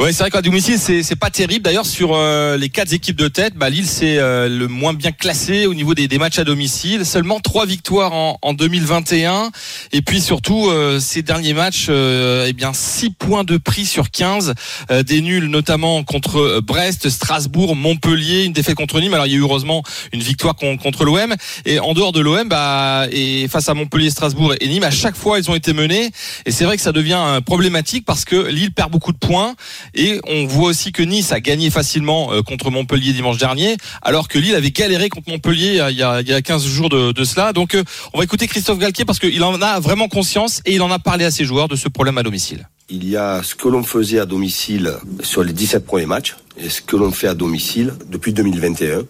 [0.00, 1.64] Ouais, c'est vrai qu'à domicile, c'est pas terrible.
[1.64, 5.12] D'ailleurs, sur euh, les quatre équipes de tête, bah, Lille c'est euh, le moins bien
[5.12, 7.04] classé au niveau des, des matchs à domicile.
[7.06, 9.50] Seulement trois victoires en, en 2021.
[9.92, 14.10] Et puis surtout, euh, ces derniers matchs, euh, eh bien, 6 points de prix sur
[14.10, 14.54] 15.
[14.90, 19.14] Euh, des nuls notamment contre Brest, Strasbourg, Montpellier, une défaite contre Nîmes.
[19.14, 21.34] Alors il y a eu heureusement une victoire con- contre l'OM.
[21.64, 25.16] Et en dehors de l'OM, bah, et face à Montpellier, Strasbourg et Nîmes, à chaque
[25.16, 26.10] fois ils ont été menés.
[26.44, 29.54] Et c'est vrai que ça devient euh, problématique parce que Lille perd beaucoup de points.
[29.94, 34.28] Et on voit aussi que Nice a gagné facilement euh, contre Montpellier dimanche dernier, alors
[34.28, 36.88] que Lille avait galéré contre Montpellier euh, il y a, il y a 15 jours
[36.88, 37.52] de, cela.
[37.52, 37.76] Donc
[38.12, 40.98] on va écouter Christophe Galtier parce qu'il en a vraiment conscience et il en a
[40.98, 42.68] parlé à ses joueurs de ce problème à domicile.
[42.88, 46.68] Il y a ce que l'on faisait à domicile sur les 17 premiers matchs et
[46.68, 49.02] ce que l'on fait à domicile depuis 2021.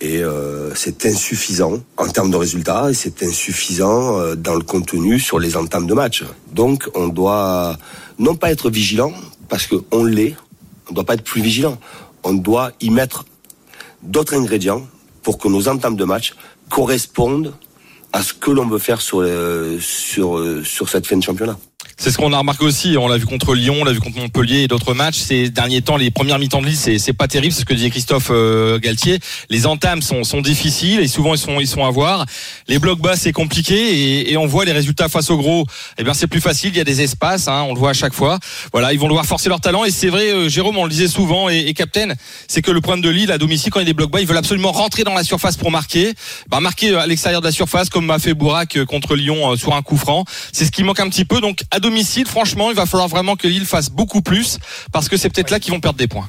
[0.00, 5.18] Et euh, c'est insuffisant en termes de résultats et c'est insuffisant euh, dans le contenu
[5.18, 6.24] sur les entames de match.
[6.52, 7.76] Donc on doit
[8.18, 9.12] non pas être vigilant,
[9.48, 10.36] parce qu'on l'est,
[10.86, 11.78] on ne doit pas être plus vigilant.
[12.22, 13.24] On doit y mettre
[14.02, 14.86] d'autres ingrédients
[15.22, 16.34] pour que nos entames de match
[16.70, 17.54] correspondent
[18.12, 21.58] à ce que l'on veut faire sur, euh, sur, sur cette fin de championnat.
[22.00, 22.96] C'est ce qu'on a remarqué aussi.
[22.96, 25.16] On l'a vu contre Lyon, on l'a vu contre Montpellier et d'autres matchs.
[25.16, 27.52] Ces derniers temps, les premières mi-temps de Lille, c'est, pas terrible.
[27.52, 29.18] C'est ce que disait Christophe euh, Galtier.
[29.50, 32.24] Les entames sont, difficiles et souvent ils sont, ils sont à voir.
[32.68, 35.66] Les blocs bas, c'est compliqué et, on voit les résultats face au gros.
[35.98, 36.70] Eh bien, c'est plus facile.
[36.70, 37.48] Il y a des espaces.
[37.48, 38.38] Hein, on le voit à chaque fois.
[38.70, 39.84] Voilà, ils vont devoir forcer leur talent.
[39.84, 42.14] Et c'est vrai, euh, Jérôme, on le disait souvent et, et Captain,
[42.46, 44.20] c'est que le problème de Lille à domicile, quand il y a des blocs bas,
[44.20, 46.14] ils veulent absolument rentrer dans la surface pour marquer.
[46.48, 49.56] Bah, marquer à l'extérieur de la surface, comme m'a fait Bourak euh, contre Lyon euh,
[49.56, 50.24] sur un coup franc.
[50.52, 51.40] C'est ce qui manque un petit peu.
[51.40, 51.62] Donc,
[52.26, 54.58] franchement, il va falloir vraiment que Lille fasse beaucoup plus
[54.92, 56.28] parce que c'est peut-être là qu'ils vont perdre des points.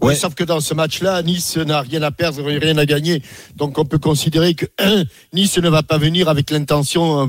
[0.00, 3.22] Oui, sauf que dans ce match-là, Nice n'a rien à perdre et rien à gagner.
[3.56, 7.26] Donc on peut considérer que un, Nice ne va pas venir avec l'intention euh,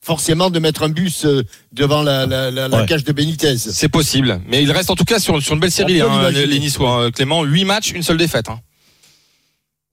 [0.00, 2.86] forcément de mettre un bus euh, devant la, la, la, la Ouais.
[2.86, 3.56] cage de Benitez.
[3.58, 4.40] C'est possible.
[4.48, 7.04] Mais il reste en tout cas sur, sur une belle série, hein, les Niçois.
[7.06, 7.10] hein.
[7.10, 8.48] Clément, 8 matchs, une seule défaite.
[8.48, 8.60] hein.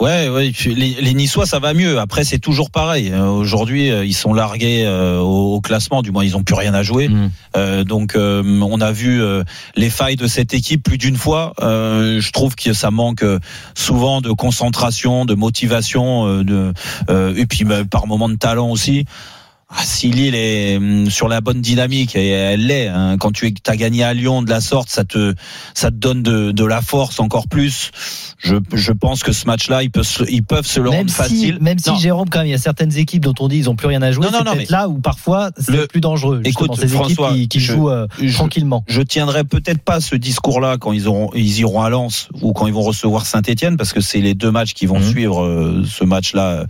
[0.01, 0.51] Ouais, ouais.
[0.65, 1.99] Les, les Niçois, ça va mieux.
[1.99, 3.11] Après, c'est toujours pareil.
[3.13, 6.01] Euh, Aujourd'hui, euh, ils sont largués euh, au, au classement.
[6.01, 7.07] Du moins, ils ont plus rien à jouer.
[7.07, 7.31] Mm.
[7.55, 9.43] Euh, donc, euh, on a vu euh,
[9.75, 11.53] les failles de cette équipe plus d'une fois.
[11.61, 13.23] Euh, je trouve que ça manque
[13.75, 16.73] souvent de concentration, de motivation, euh, de
[17.11, 19.05] euh, et puis bah, par moments de talent aussi.
[19.73, 23.53] Ah, si Lille est hum, sur la bonne dynamique et elle l'est, hein, quand tu
[23.65, 25.33] as gagné à Lyon de la sorte, ça te
[25.73, 27.91] ça te donne de, de la force encore plus.
[28.43, 31.10] Je, je pense que ce match-là, ils peuvent se, ils peuvent se le Même rendre
[31.12, 31.58] si, facile.
[31.62, 31.95] même si Non.
[31.97, 34.01] Jérôme, quand même, il y a certaines équipes dont on dit ils ont plus rien
[34.01, 34.25] à jouer.
[34.25, 36.41] Non, non, C'est non, peut-être mais- là où parfois c'est Le- plus dangereux.
[36.43, 38.84] Écoute, ces François, équipes qui, qui je- jouent euh, je- tranquillement.
[38.88, 42.65] Je tiendrai peut-être pas ce discours-là quand ils auront, ils iront à Lens ou quand
[42.67, 45.10] ils vont recevoir Saint-Etienne parce que c'est les deux matchs qui vont Mhm.
[45.12, 46.65] suivre euh, ce match-là.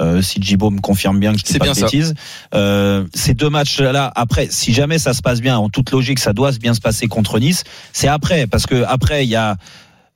[0.00, 2.14] Euh, si Djibo me confirme bien que je pas de bêtises.
[2.54, 6.32] Euh, ces deux matchs-là, après, si jamais ça se passe bien, en toute logique, ça
[6.32, 7.64] doit bien se passer contre Nice.
[7.92, 9.56] C'est après parce que après il y a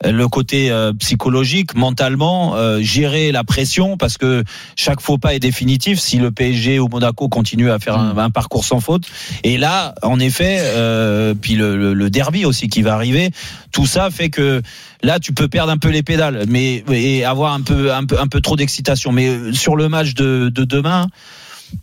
[0.03, 4.45] le côté euh, psychologique, mentalement, euh, gérer la pression parce que
[4.77, 8.31] chaque faux pas est définitif si le PSG ou Monaco continue à faire un, un
[8.31, 9.05] parcours sans faute.
[9.45, 13.31] Et là, en effet, euh, puis le, le- le derby aussi qui va arriver,
[13.73, 14.63] tout ça fait que
[15.03, 18.19] là tu peux perdre un peu les pédales, mais et avoir un peu un peu
[18.19, 19.13] un peu trop d'excitation.
[19.13, 21.09] Mais euh, sur le match de, de demain.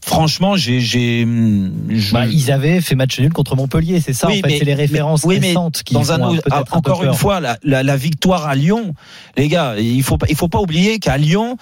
[0.03, 1.25] Franchement, j'ai, j'ai,
[1.89, 4.65] je- Bah, ils avaient fait match nul contre Montpellier, c'est ça Oui, en fait, c'est
[4.65, 7.83] les références mais- oui, mais récentes qui dans un peu encore une fois la, la,
[7.83, 8.93] la victoire à Lyon
[9.35, 11.57] les gars il faut il faut pas oublier qu'à Lyon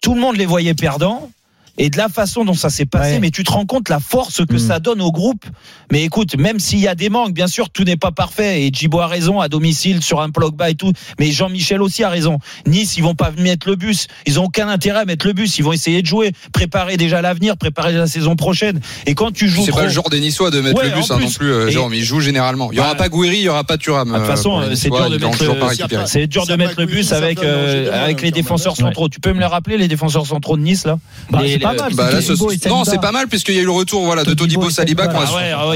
[0.00, 1.30] tout le monde les voyait perdants
[1.78, 3.20] et de la façon dont ça s'est passé, Ouais.
[3.20, 4.58] mais tu te rends compte la force que Mm.
[4.58, 5.44] ça donne au groupe.
[5.92, 8.62] Mais écoute, même s'il y a des manques, bien sûr, tout n'est pas parfait.
[8.62, 10.92] Et Djibo a raison à domicile sur un Pogba et tout.
[11.20, 12.38] Mais Jean-Michel aussi a raison.
[12.66, 14.06] Nice, ils vont pas mettre le bus.
[14.26, 15.58] Ils ont aucun intérêt à mettre le bus.
[15.58, 18.80] Ils vont essayer de jouer, préparer déjà l'avenir, préparer la saison prochaine.
[19.06, 20.94] Et quand tu joues C'est trop, pas le genre des Niçois de mettre Ouais, le
[20.96, 21.52] bus hein, non plus.
[21.52, 21.94] euh, Jérôme.
[21.94, 22.70] Ils jouent généralement.
[22.72, 24.08] Il y aura Bah, pas Gouiri, il y aura pas Thuram.
[24.08, 26.04] de toute euh, façon, euh, c'est dur de mettre le- récupéré.
[26.06, 29.08] c'est dur de Ça mettre le va, bus avec euh, avec les défenseurs centraux.
[29.08, 30.98] Tu peux me les rappeler les défenseurs centraux de Nice là?
[31.30, 31.40] Bah,
[31.74, 33.70] pas le- mal, Bah là, ce- non, c'est pas mal puisqu'il y a eu le
[33.70, 35.26] retour voilà, de Todibo Saliba qui ont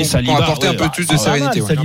[0.05, 0.33] Saliba.
[0.33, 1.19] Ah ah apporté un peu plus ah, de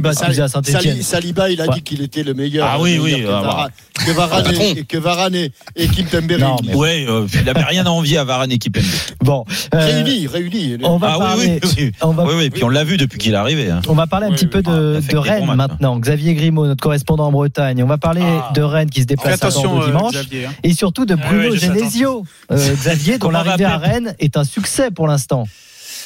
[0.02, 1.02] pas sérénité.
[1.02, 2.68] Saliba, il a dit qu'il était le meilleur.
[2.70, 3.48] Ah oui, oui, Que ah bah.
[3.48, 3.72] Varane-
[4.06, 6.76] que Varane et- que Varane et Kimpembe réunis.
[6.76, 8.84] Ouais, euh, il avait rien à envier à Varane et Kimpembe.
[9.24, 10.78] Bon, euh, Réunis, réunis.
[10.84, 11.92] on va Ah oui, parler.
[12.18, 12.50] oui, oui.
[12.50, 13.70] Puis on l'a vu depuis qu'il est arrivé.
[13.72, 13.82] hein.
[13.88, 15.98] On va parler un petit peu Ah, de, a Rennes maintenant.
[15.98, 17.82] Xavier Grimaud, notre correspondant en Bretagne.
[17.84, 18.52] On va parler Ah.
[18.54, 20.16] de Rennes qui se déplace à euh, dimanche.
[20.16, 20.52] Hein.
[20.64, 22.26] Et surtout de Ah Bruno Genesio.
[22.52, 25.46] Xavier, dont l'arrivée à appeler Est un succès pour l'instant.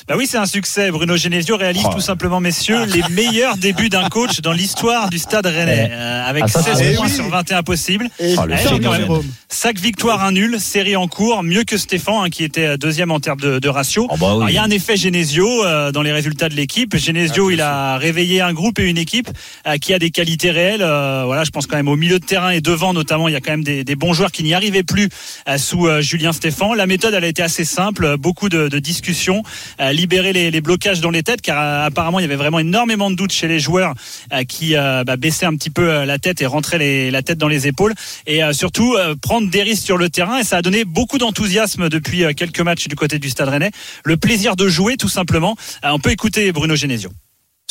[0.08, 0.92] Bah oui, c'est un succès.
[0.92, 1.94] Bruno Genesio réalise Oh.
[1.94, 5.90] tout simplement, messieurs, les meilleurs débuts d'un coach dans l'histoire du stade rennais.
[5.92, 7.12] Euh, avec Ah, ça, 16 c'est- points oui.
[7.14, 8.10] sur 21 possibles.
[8.20, 8.94] Et Ah, le Eh, même.
[8.94, 9.24] Jérôme.
[9.50, 13.20] 5 victoires, un nul, série en cours, mieux que Stéphane, hein, qui était deuxième en
[13.20, 14.08] termes de, de ratio.
[14.10, 14.46] Oh, bah oui.
[14.50, 16.96] Il y a un effet Genesio euh, dans les résultats de l'équipe.
[16.98, 19.30] Genesio, il a réveillé un groupe et une équipe
[19.68, 20.82] euh, qui a des qualités réelles.
[20.82, 23.36] Euh, voilà, je pense quand même au milieu de terrain et devant notamment, il y
[23.38, 25.10] a quand même des, des bons joueurs qui n'y arrivaient plus
[25.48, 26.74] euh, sous euh, Julien Stéphan.
[26.74, 29.44] La méthode, elle a été assez simple, euh, beaucoup de, de discussions,
[29.90, 32.60] euh, libérer les, les blocages dans les têtes, car euh, apparemment il y avait vraiment
[32.60, 33.94] énormément de doutes chez les joueurs
[34.34, 37.38] euh, qui euh, bah, baissaient un petit peu la tête et rentraient les- la tête
[37.38, 37.94] dans les épaules,
[38.28, 40.38] et surtout prendre des risques sur le terrain.
[40.40, 43.72] Et ça a donné beaucoup d'enthousiasme depuis quelques matchs du côté du Stade Rennais.
[44.04, 45.56] Le plaisir de jouer, tout simplement.
[45.84, 47.10] On peut écouter Bruno Genesio.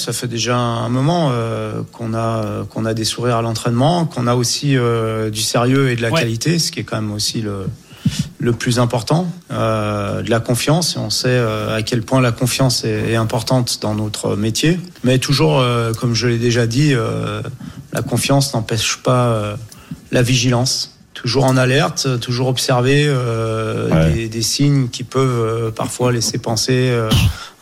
[0.00, 4.26] Ça fait déjà un moment euh, qu'on a qu'on a des sourires à l'entraînement, qu'on
[4.28, 6.20] a aussi euh, du sérieux et de la Ouais.
[6.20, 7.66] qualité, ce qui est quand même aussi le
[8.38, 10.96] le plus important, euh, de la confiance.
[10.96, 14.78] Et on sait euh, à quel point la confiance est, est importante dans notre métier.
[15.04, 16.94] Mais toujours, euh, comme je l'ai déjà dit,
[17.92, 19.56] la confiance n'empêche pas
[20.12, 20.94] la vigilance.
[21.14, 24.12] Toujours en alerte, toujours observer Ouais.
[24.12, 26.92] des, des signes qui peuvent parfois laisser penser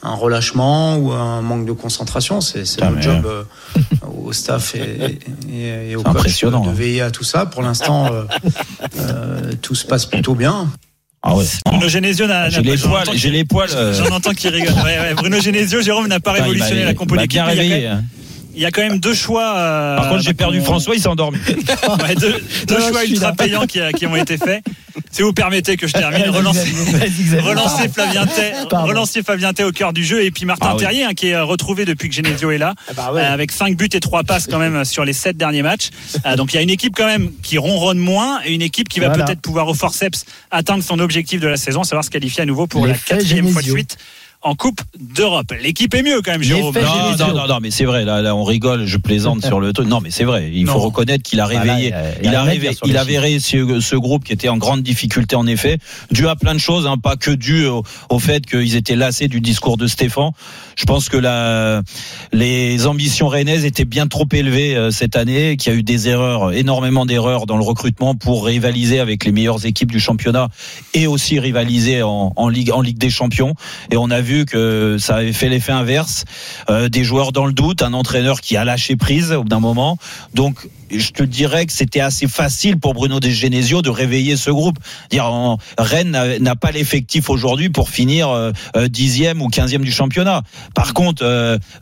[0.03, 2.41] un relâchement ou un manque de concentration.
[2.41, 3.43] C'est notre mais, job euh,
[4.25, 5.19] au staff et,
[5.53, 6.73] et, et au coach impressionnant, de hein.
[6.73, 7.47] veiller à tout ça.
[7.47, 8.25] Pour l'instant, euh,
[8.99, 10.69] euh, tout se passe plutôt bien.
[11.23, 11.45] Ah ouais.
[11.65, 13.69] Bruno Genesio n'a J'ai les j'en poils, entends j'ai qu'il- les poils.
[13.75, 14.75] euh, J'en entends qui rigole.
[14.75, 17.33] Ouais, ouais, Bruno Genesio, Jérôme n'a pas révolutionné la compo d'équipe.
[17.43, 17.91] bien Il y a quand réveillé.
[18.57, 19.55] Il y a quand même deux choix.
[19.57, 21.39] euh, Par contre, j'ai bah, perdu François, il s'est endormi.
[22.03, 22.35] Ouais, deux,
[22.67, 24.65] deux Non, choix ultra payants qui, qui ont été faits.
[25.11, 26.67] Si vous permettez que je termine, relancer,
[27.93, 30.81] Flavien Tay, relancer Flavien Tay au cœur du jeu et puis Martin Ah oui.
[30.81, 33.21] Terrier hein, qui est euh, retrouvé depuis que Genesio est là bah ouais.
[33.21, 35.91] euh, avec 5 buts et 3 passes quand même sur les 7 derniers matchs.
[36.25, 38.89] Euh, donc il y a une équipe quand même qui ronronne moins et une équipe
[38.89, 39.25] qui va Voilà.
[39.25, 42.67] peut-être pouvoir au forceps atteindre son objectif de la saison, savoir se qualifier à nouveau
[42.67, 43.99] pour la quatrième fois de suite
[44.47, 45.53] en Coupe d'Europe.
[45.63, 46.75] L'équipe est mieux quand même, Jérôme.
[46.75, 48.05] Non, non, non, non, mais c'est vrai.
[48.05, 49.89] Là, là, on rigole, je plaisante sur le truc.
[49.89, 50.51] Non, mais c'est vrai.
[50.55, 51.93] Il faut reconnaître qu'il a Voilà, réveillé.
[52.23, 55.35] il a- il réveillé, il a réveillé ce, ce groupe qui était en grande difficulté,
[55.37, 55.79] en effet,
[56.11, 59.29] dû à plein de choses, hein, pas que dû au, au fait qu'ils étaient lassés
[59.29, 60.31] du discours de Stéphane.
[60.77, 61.83] Je pense que la,
[62.33, 66.09] les ambitions rennaises étaient bien trop élevées euh, cette année, qu'il y a eu des
[66.09, 70.49] erreurs, énormément d'erreurs dans le recrutement pour rivaliser avec les meilleures équipes du championnat
[70.95, 73.55] et aussi rivaliser en, en Ligue, en Ligue des Champions.
[73.91, 76.25] Et on a vu que ça avait fait l'effet inverse.
[76.69, 79.61] Euh, des joueurs dans le doute, un entraîneur qui a lâché prise au bout d'un
[79.61, 79.99] moment.
[80.35, 84.51] Donc, je te dirais que c'était assez facile pour Bruno De Genesio de réveiller ce
[84.51, 84.79] groupe.
[85.11, 89.91] Dire, en- Rennes n'a- pas l'effectif aujourd'hui pour finir euh, euh, dixième ou quinzième du
[89.91, 90.43] championnat.
[90.75, 91.25] Par contre,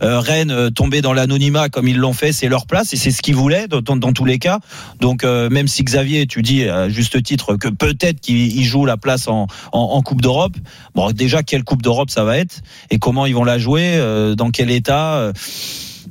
[0.00, 3.36] Rennes tomber dans l'anonymat comme ils l'ont fait, c'est leur place et c'est ce qu'ils
[3.36, 4.60] voulaient dans, tous les cas.
[5.00, 8.96] Donc, même si Xavier, tu dis à juste titre que peut-être qu'il il joue la
[8.96, 10.56] place en, en, en Coupe d'Europe.
[10.94, 12.43] Bon, déjà, quelle Coupe d'Europe ça va être?
[12.90, 15.14] Et comment ils vont la jouer, euh, dans quel état.
[15.16, 15.32] euh,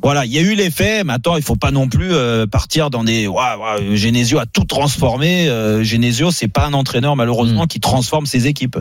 [0.02, 1.06] voilà, il y a eu les faits.
[1.06, 3.28] Maintenant, il faut pas non plus euh, partir dans des.
[3.28, 5.48] Ouah, ouah, Genesio a tout transformé.
[5.48, 8.78] Euh, Genesio, c'est pas un entraîneur malheureusement qui transforme ses équipes.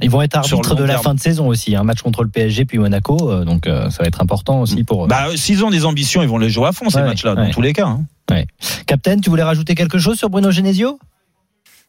[0.00, 1.02] Ils vont être arbitres de la terme.
[1.04, 1.76] fin de saison aussi.
[1.76, 4.82] Un match contre le PSG puis Monaco, euh, donc euh, ça va être important aussi
[4.82, 5.04] pour.
[5.04, 5.08] eux.
[5.08, 7.50] Bah, s'ils ont des ambitions, ils vont les jouer à fond ces Ouais, matchs-là, dans
[7.50, 7.86] tous les cas.
[7.86, 8.04] hein.
[8.30, 8.46] Ouais.
[8.86, 10.98] Captain, tu voulais rajouter quelque chose sur Bruno Genesio?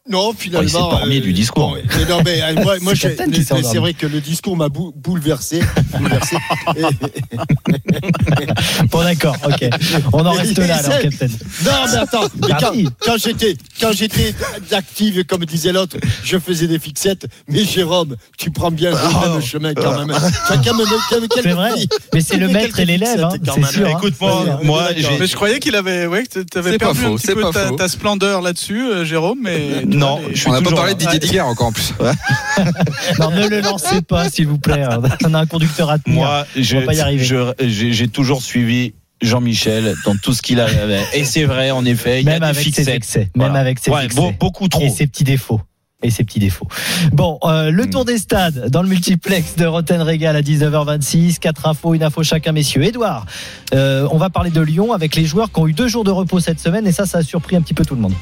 [0.08, 0.66] Non, finalement.
[0.66, 1.70] il s'est pas remis euh, du discours.
[1.70, 5.60] bon, mais non, mais euh, moi, moi, C'est vrai que le discours m'a bou- bouleversé.
[5.98, 6.36] bouleversé.
[8.90, 9.68] Bon, d'accord, ok.
[10.12, 11.26] On en reste là, alors, Captain.
[11.64, 14.34] Non, mais attends, mais quand, j'étais, quand j'étais
[14.72, 17.26] active, comme disait l'autre, je faisais des fixettes.
[17.48, 18.96] Mais Jérôme, tu prends bien le
[19.32, 20.16] même chemin quand même.
[20.48, 21.70] Chacun me met C'est vrai,
[22.12, 23.86] mais c'est le maître et l'élève, hein, c'est sûr.
[23.86, 23.96] hein.
[23.98, 24.88] Écoute-moi, Ouais, moi.
[25.18, 27.34] Mais je croyais qu'il avait, ouais, que t'avais C'est pas perdu un faux, petit c'est
[27.34, 27.76] peu pas ta, faux.
[27.76, 29.84] ta splendeur là-dessus, euh, Jérôme, mais.
[29.94, 30.98] Non, je suis On n'a pas parlé de.
[30.98, 31.92] Didier Digard encore en plus.
[33.18, 34.84] Non, ne le lancez pas, s'il vous plaît.
[35.24, 36.18] On a un conducteur à tenir.
[36.20, 37.24] Moi, je- va pas y arriver.
[37.68, 41.00] j'ai toujours suivi Jean-Michel dans tout ce qu'il avait.
[41.14, 43.78] Et c'est vrai, en effet, il y a même des avec ses excès, même avec
[43.78, 44.20] ses Ouais, excès.
[44.20, 44.82] beau- beaucoup trop.
[44.82, 45.60] et ses petits défauts.
[46.02, 46.68] Et ses petits défauts.
[47.12, 51.38] Bon, euh, le tour des stades dans le multiplex de Roten Régal à 19h26.
[51.38, 52.82] Quatre infos, une info chacun, messieurs.
[52.82, 53.24] Edouard,
[53.72, 56.10] euh, on va parler de Lyon avec les joueurs qui ont eu deux jours de
[56.10, 58.12] repos cette semaine et ça, ça a surpris un petit peu tout le monde.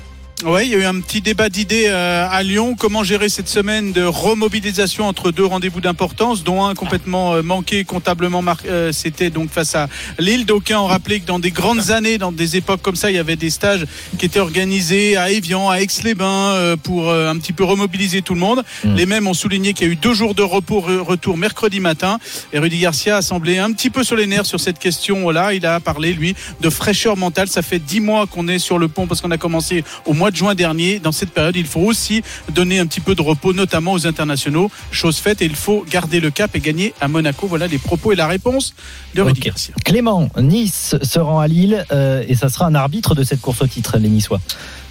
[0.44, 2.74] Ouais, il y a eu un petit débat d'idées euh, à Lyon.
[2.76, 7.84] Comment gérer cette semaine de remobilisation entre deux rendez-vous d'importance, dont un complètement euh, manqué
[7.84, 8.42] comptablement.
[8.66, 10.44] euh, C'était donc face à Lille.
[10.44, 13.18] D'aucuns ont rappelé que dans des grandes années, dans des époques comme ça, il y
[13.20, 13.86] avait des stages
[14.18, 18.64] qui étaient organisés à Évian, à Aix-les-Bains, pour un petit peu remobiliser tout le monde.
[18.84, 18.94] Mm.
[18.96, 21.78] Les mêmes ont souligné qu'il y a eu deux jours de repos re- retour mercredi
[21.78, 22.18] matin.
[22.52, 25.54] Et Rudy Garcia a semblé un petit peu sur les nerfs sur cette question-là.
[25.54, 27.46] Il a parlé, lui, de fraîcheur mentale.
[27.46, 30.31] Ça fait dix mois qu'on est sur le pont parce qu'on a commencé au mois
[30.32, 30.98] de juin dernier.
[30.98, 34.70] Dans cette période, il faut aussi donner un petit peu de repos, notamment aux internationaux.
[34.90, 37.46] Chose faite, et il faut garder le cap et gagner à Monaco.
[37.46, 38.74] Voilà les propos et la réponse
[39.14, 39.40] de Rudy.
[39.40, 39.74] Garcia.
[39.84, 43.62] Clément, Nice se rend à Lille euh, et ça sera un arbitre de cette course
[43.62, 44.40] au titre, les Niçois.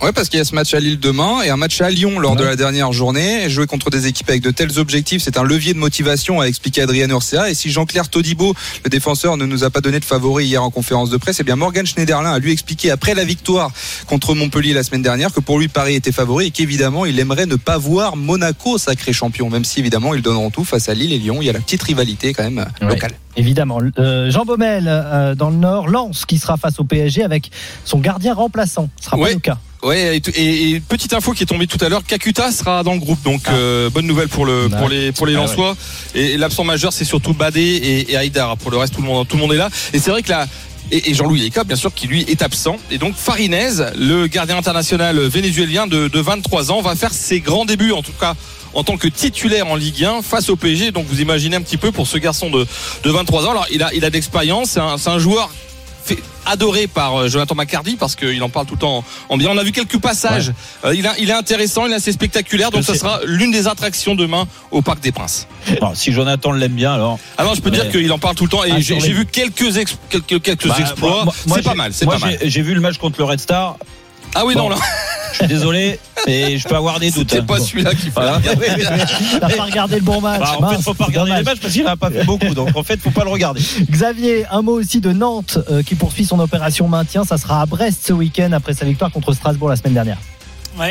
[0.01, 2.17] Ouais, parce qu'il y a ce match à Lille demain et un match à Lyon
[2.17, 3.47] lors de la dernière journée.
[3.51, 6.81] Jouer contre des équipes avec de tels objectifs, c'est un levier de motivation, a expliqué
[6.81, 7.51] Adrien Urcea.
[7.51, 10.71] Et si Jean-Claire Todibo, le défenseur, ne nous a pas donné de favori hier en
[10.71, 13.71] conférence de presse, eh bien Morgan Schneiderlin a lui expliqué après la victoire
[14.07, 17.45] contre Montpellier la semaine dernière que pour lui Paris était favori et qu'évidemment il aimerait
[17.45, 21.13] ne pas voir Monaco sacré champion, même si évidemment ils donneront tout face à Lille
[21.13, 21.37] et Lyon.
[21.41, 22.89] Il y a la petite rivalité quand même Ouais.
[22.89, 23.11] locale.
[23.37, 23.79] Évidemment.
[23.97, 27.49] Euh, Jean Baumel, euh, dans le Nord, Lens qui sera face au PSG avec
[27.85, 28.89] son gardien remplaçant.
[28.99, 29.29] Ce sera Ouais.
[29.29, 29.57] pas le cas.
[29.83, 32.93] Ouais, et, et- et petite info qui est tombée tout à l'heure, Kakuta sera dans
[32.93, 35.47] le groupe, donc euh, bonne nouvelle pour le pour les pour les Ah ouais.
[35.47, 35.75] Lensois.
[36.13, 38.57] Et, et l'absent majeur, c'est surtout Badé et, Haïdar.
[38.57, 39.69] Pour le reste, tout le monde tout le monde est là.
[39.93, 40.45] Et c'est vrai que là.
[40.91, 42.77] Et, Jean-Louis Eka, bien sûr, qui lui est absent.
[42.91, 47.65] Et donc Farinez, le gardien international vénézuélien de, de 23 ans, va faire ses grands
[47.65, 48.35] débuts, en tout cas
[48.73, 50.91] en tant que titulaire en Ligue 1 face au PSG.
[50.91, 52.65] Donc vous imaginez un petit peu pour ce garçon de,
[53.03, 53.51] de 23 ans.
[53.51, 55.49] Alors il a, il a d'expérience, c'est un joueur
[56.03, 59.49] fait- adoré par euh, Jonathan McCarty parce qu'il en parle tout le temps en bien.
[59.51, 60.51] On a vu quelques passages.
[60.85, 62.71] Euh, il, a, il est intéressant, il est assez spectaculaire.
[62.71, 65.47] Donc ça sera l'une des attractions demain au Parc des Princes.
[65.79, 67.19] Bon, si Jonathan l'aime bien, alors.
[67.37, 69.25] Alors je peux Mais- dire qu'il en parle tout le temps et Ah, j'ai vu
[69.25, 71.25] quelques ex- quelques, quelques Bah, exploits.
[71.47, 72.37] c'est pas mal, c'est moi, pas mal.
[72.43, 73.77] J'ai vu le match contre le Red Star.
[74.35, 74.75] Ah oui Bon, non là,
[75.33, 77.29] Je suis désolé, mais je peux avoir des doutes.
[77.31, 77.43] c'est hein.
[77.43, 77.63] pas Bon.
[77.63, 78.11] celui-là qui fait.
[78.11, 78.39] Voilà.
[79.39, 80.39] T'as pas regardé le bon match.
[80.39, 82.53] Bah, en fait, Mince, faut pas regarder les matchs parce qu'il n'a pas fait beaucoup.
[82.53, 83.61] Donc, en fait, faut pas le regarder.
[83.89, 87.23] Xavier, un mot aussi de Nantes euh, qui poursuit son opération maintien.
[87.25, 90.17] Ça sera à Brest ce week-end après sa victoire contre Strasbourg la semaine dernière.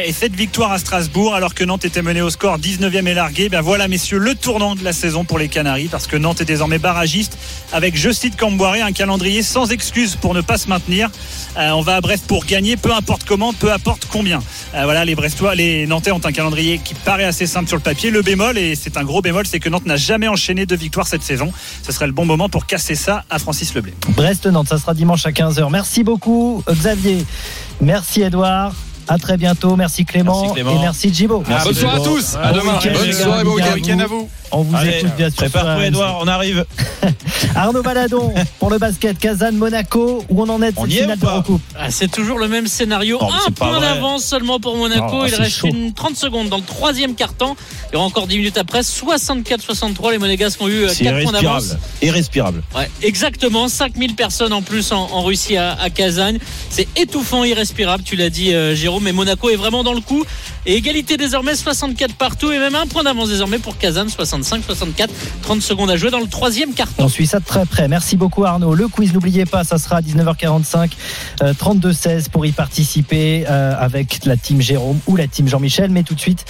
[0.06, 3.48] Et cette victoire à Strasbourg, alors que Nantes était menée au score 19e et largué,
[3.48, 6.44] ben voilà, messieurs, le tournant de la saison pour les Canaries, parce que Nantes est
[6.44, 7.38] désormais barragiste,
[7.72, 11.10] avec, je cite Camboiré, un calendrier sans excuse pour ne pas se maintenir.
[11.56, 14.40] Euh, on va à Brest pour gagner, peu importe comment, peu importe combien.
[14.74, 17.82] Euh, voilà, les Brestois, les Nantais ont un calendrier qui paraît assez simple sur le
[17.82, 18.10] papier.
[18.10, 21.08] Le bémol, et c'est un gros bémol, c'est que Nantes n'a jamais enchaîné de victoires
[21.08, 21.52] cette saison.
[21.82, 23.94] Ce serait le bon moment pour casser ça à Francis Leblé.
[24.10, 25.68] Brest-Nantes, ça sera dimanche à 15h.
[25.70, 27.24] Merci beaucoup, Xavier.
[27.80, 28.74] Merci, Edouard.
[29.10, 29.74] À très bientôt.
[29.76, 30.40] Merci Clément.
[30.40, 30.70] Merci, Clément.
[30.76, 31.42] Et merci Djibo.
[31.48, 32.36] Merci, Bonne soirée à tous.
[32.40, 32.78] À bon demain.
[32.94, 33.98] Bonne soirée, bon week-end.
[33.98, 34.28] à vous.
[34.52, 35.36] On vous Allez, écoute bien sûr.
[35.36, 35.86] prépare-toi.
[35.86, 36.64] Edouard, on arrive.
[37.54, 40.98] Arnaud Baladon pour le basket Kazan Monaco où on en est de On cette y
[40.98, 41.62] est finale ou de pas recoupe.
[41.78, 43.18] Ah, c'est toujours le même scénario.
[43.22, 45.20] Un point d'avance seulement pour Monaco.
[45.22, 45.66] Oh, Il reste chaud.
[45.68, 47.56] une 30 secondes dans le troisième quart-temps.
[47.90, 48.80] Il y aura encore 10 minutes après.
[48.80, 50.12] 64-63.
[50.12, 51.42] Les Monégasques ont eu C'est 4 points d'avance.
[51.64, 51.80] irrespirable.
[52.02, 52.62] Irrespirable.
[52.76, 53.68] Ouais, exactement.
[53.68, 56.38] 5000 personnes en plus en, en Russie à, à Kazagne.
[56.70, 58.02] C'est étouffant, irrespirable.
[58.04, 58.99] Tu l'as dit, euh, Jérôme.
[59.00, 60.24] Mais Monaco est vraiment dans le coup.
[60.66, 62.50] Et égalité désormais 64 partout.
[62.50, 64.06] Et même un point d'avance désormais pour Kazan.
[64.06, 65.08] 65-64.
[65.42, 67.04] 30 secondes à jouer dans le troisième quart-temps.
[67.04, 67.88] On suit ça de très près.
[67.88, 68.74] Merci beaucoup Arnaud.
[68.74, 70.90] Le quiz, n'oubliez pas, ça sera à 19h45,
[71.42, 75.90] euh, 32-16 pour y participer euh, avec la team Jérôme ou la team Jean-Michel.
[75.90, 76.44] Mais tout de suite,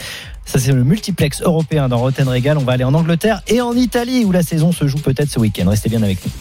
[0.45, 2.59] ça c'est le multiplex européen dans Rotten Régal.
[2.59, 5.39] On va aller en Angleterre et en Italie où la saison se joue peut-être ce
[5.39, 5.69] week-end.
[5.69, 6.33] Restez bien avec nous.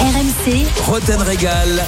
[0.00, 1.82] RMC, Roten Régal.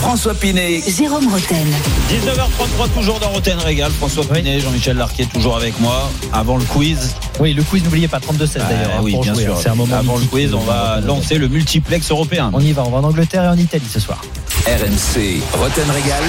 [0.00, 0.80] François Pinet.
[0.86, 1.66] Jérôme Roten.
[2.10, 3.90] 19h33, toujours dans Roten Régal.
[3.92, 6.10] François Pinet, Jean-Michel Larquet, toujours avec moi.
[6.32, 7.14] Avant le quiz.
[7.40, 8.90] Oui, le quiz, n'oubliez pas, 32-16 d'ailleurs.
[8.94, 9.54] Ah hein, oui, bien jouer, sûr.
[9.54, 9.60] hein.
[9.62, 12.50] C'est un moment Avant le quiz, on euh, va lancer le multiplex européen.
[12.52, 14.20] On y va, on va en Angleterre et en Italie ce soir.
[14.66, 15.40] RMC.
[15.52, 16.22] Roten Régal.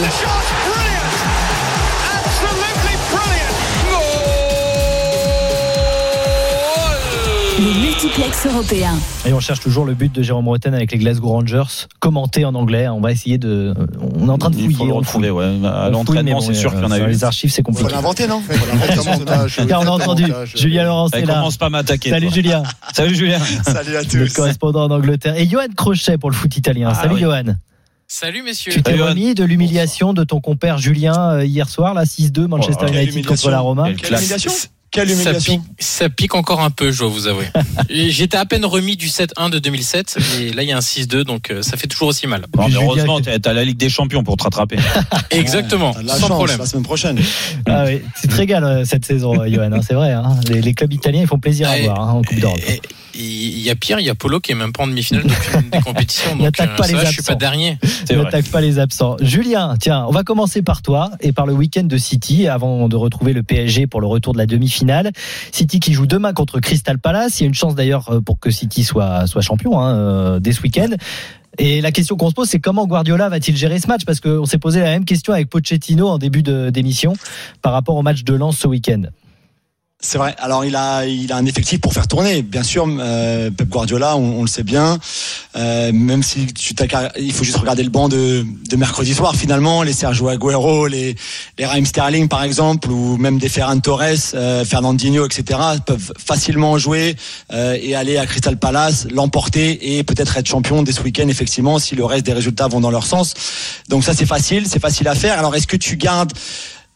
[7.60, 8.94] Le multiplex européen.
[9.26, 12.56] Et on cherche toujours le but de Jérôme Roten avec les Glasgow Rangers, commenté en
[12.56, 12.88] anglais.
[12.88, 13.74] On va essayer de.
[14.16, 14.78] On est en train de Il fouiller.
[14.78, 15.44] faut le on retrouver, ouais.
[15.66, 17.10] À On l'entraînement, c'est sûr qu'il y en a sur eu.
[17.10, 17.92] Les archives, c'est compliqué.
[17.92, 18.54] l'inventer, non Faut
[18.96, 19.66] l'inventer.
[19.68, 20.24] Car on a entendu.
[20.56, 21.34] Julien Laurent Ça est là.
[21.36, 22.12] commence pas à m'attaquer.
[22.12, 22.30] Salut.
[22.34, 22.64] Julien.
[22.94, 23.40] Salut Julien.
[23.66, 25.36] Salut à Le correspondant en Angleterre.
[25.38, 26.92] Et Johan Crochet pour le foot italien.
[26.94, 27.20] Ah Salut.
[27.20, 27.44] Johan.
[28.08, 28.72] Salut messieurs.
[28.72, 32.86] Tu t'es remis de l'humiliation de ton compère Julien euh, hier soir, là, 6-2, Manchester
[32.88, 33.84] Oh, United contre la Roma.
[33.88, 34.70] Quelle classe.
[34.92, 37.46] Quelle Ça pique, ça pique encore un peu, je dois vous avouer.
[37.90, 41.24] J'étais à peine remis du 7-1 de 2007 et là il y a un 6-2
[41.24, 42.46] donc euh, ça fait toujours aussi mal.
[42.52, 44.78] Bon, heureusement, t'as t'as la Ligue des Champions pour te rattraper.
[45.30, 46.58] Exactement, sans chance, problème.
[46.60, 47.20] la semaine prochaine.
[47.68, 50.12] Ah oui, tu te régales euh, cette saison, euh, Johan, hein, c'est vrai.
[50.12, 50.40] hein.
[50.50, 51.84] Les, les clubs italiens, ils font plaisir à Ouais.
[51.84, 52.60] voir hein, en Coupe d'Europe.
[53.16, 55.70] Il y a pire, il y a Polo qui est même pas en demi-finale d'aucune
[55.70, 56.32] des compétitions.
[56.36, 57.34] Donc N'attaque euh, pas ça les va, je suis absents.
[57.34, 57.78] pas dernier.
[58.12, 59.18] N'attaque pas les absents.
[59.22, 62.96] Julien, tiens, on va commencer par toi et par le week-end de City avant de
[62.96, 65.12] retrouver le PSG pour le retour de la demi-finale.
[65.52, 67.40] City qui joue demain contre Crystal Palace.
[67.40, 70.40] Il y a une chance d'ailleurs euh, pour que City soit, soit champion hein, euh,
[70.40, 70.90] dès ce week-end.
[71.58, 74.06] Et la question qu'on se pose, c'est comment Guardiola va-t-il gérer ce match?
[74.06, 77.14] Parce qu'on s'est posé la même question avec Pochettino en début de- d'émission
[77.62, 79.02] par rapport au match de Lens ce week-end.
[80.02, 80.34] C'est vrai.
[80.38, 82.42] Alors il a il a un effectif pour faire tourner.
[82.42, 84.98] Bien sûr, euh, Pep Guardiola, on, le sait bien.
[85.58, 86.74] Euh, même si tu
[87.20, 91.18] il faut juste regarder le banc de, de mercredi soir finalement, les Sergio Aguero, les
[91.58, 95.60] les Raheem Sterling par exemple, ou même des Ferran Torres, euh, Fernandinho, etc.
[95.86, 97.18] peuvent facilement jouer
[97.52, 101.78] euh, et aller à Crystal Palace, l'emporter et peut-être être champion dès ce week-end effectivement
[101.78, 103.34] si le reste des résultats vont dans leur sens.
[103.90, 105.38] Donc ça c'est facile, c'est facile à faire.
[105.38, 106.32] Alors est-ce que tu gardes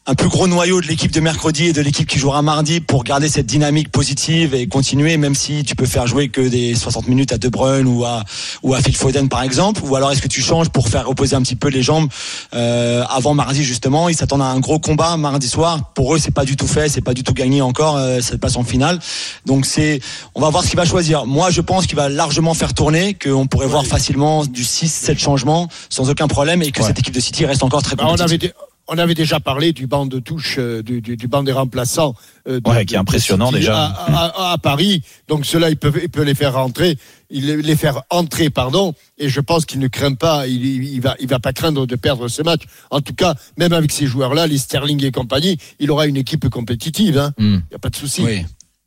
[0.06, 3.06] un plus gros noyau de l'équipe de mercredi et de l'équipe qui jouera mardi pour
[3.06, 7.08] garder cette dynamique positive et continuer même si tu peux faire jouer que des 60
[7.08, 8.26] minutes à De Bruyne ou à
[8.64, 9.82] ou à Phil Foden par exemple.
[9.86, 12.10] Ou alors est-ce que tu changes pour faire reposer un petit peu les jambes
[12.54, 14.10] euh, avant mardi justement?
[14.10, 15.94] Ils s'attendent à un gros combat mardi soir.
[15.94, 18.42] Pour eux c'est pas du tout fait c'est pas du tout gagné encore euh, cette
[18.42, 19.00] place en finale.
[19.46, 20.02] Donc c'est
[20.36, 21.26] on va voir ce qu'il va choisir.
[21.26, 25.18] Moi je pense qu'il va largement faire tourner qu'on pourrait voir facilement du 6 7
[25.18, 28.52] changements sans aucun problème et que cette équipe de City reste encore très Bah, compétitive
[28.88, 32.16] on avait déjà parlé du banc de touche, euh, du, du, du banc des remplaçants.
[32.48, 33.86] euh, de- Ouais, qui est impressionnant de déjà.
[33.86, 35.02] À, à- à Paris.
[35.28, 36.98] Donc ceux-là, il peut, il peut les faire rentrer,
[37.30, 38.94] il les- faire entrer, pardon.
[39.18, 41.96] Et je pense qu'il ne craint pas, il, il va, il va pas craindre de
[41.96, 42.64] perdre ce match.
[42.92, 46.50] En tout cas, même avec ces joueurs-là, les Sterling et compagnie, il aura une équipe
[46.50, 47.18] compétitive.
[47.18, 47.34] hein.
[47.38, 47.62] Il Hmm.
[47.70, 48.24] n'y a pas de souci.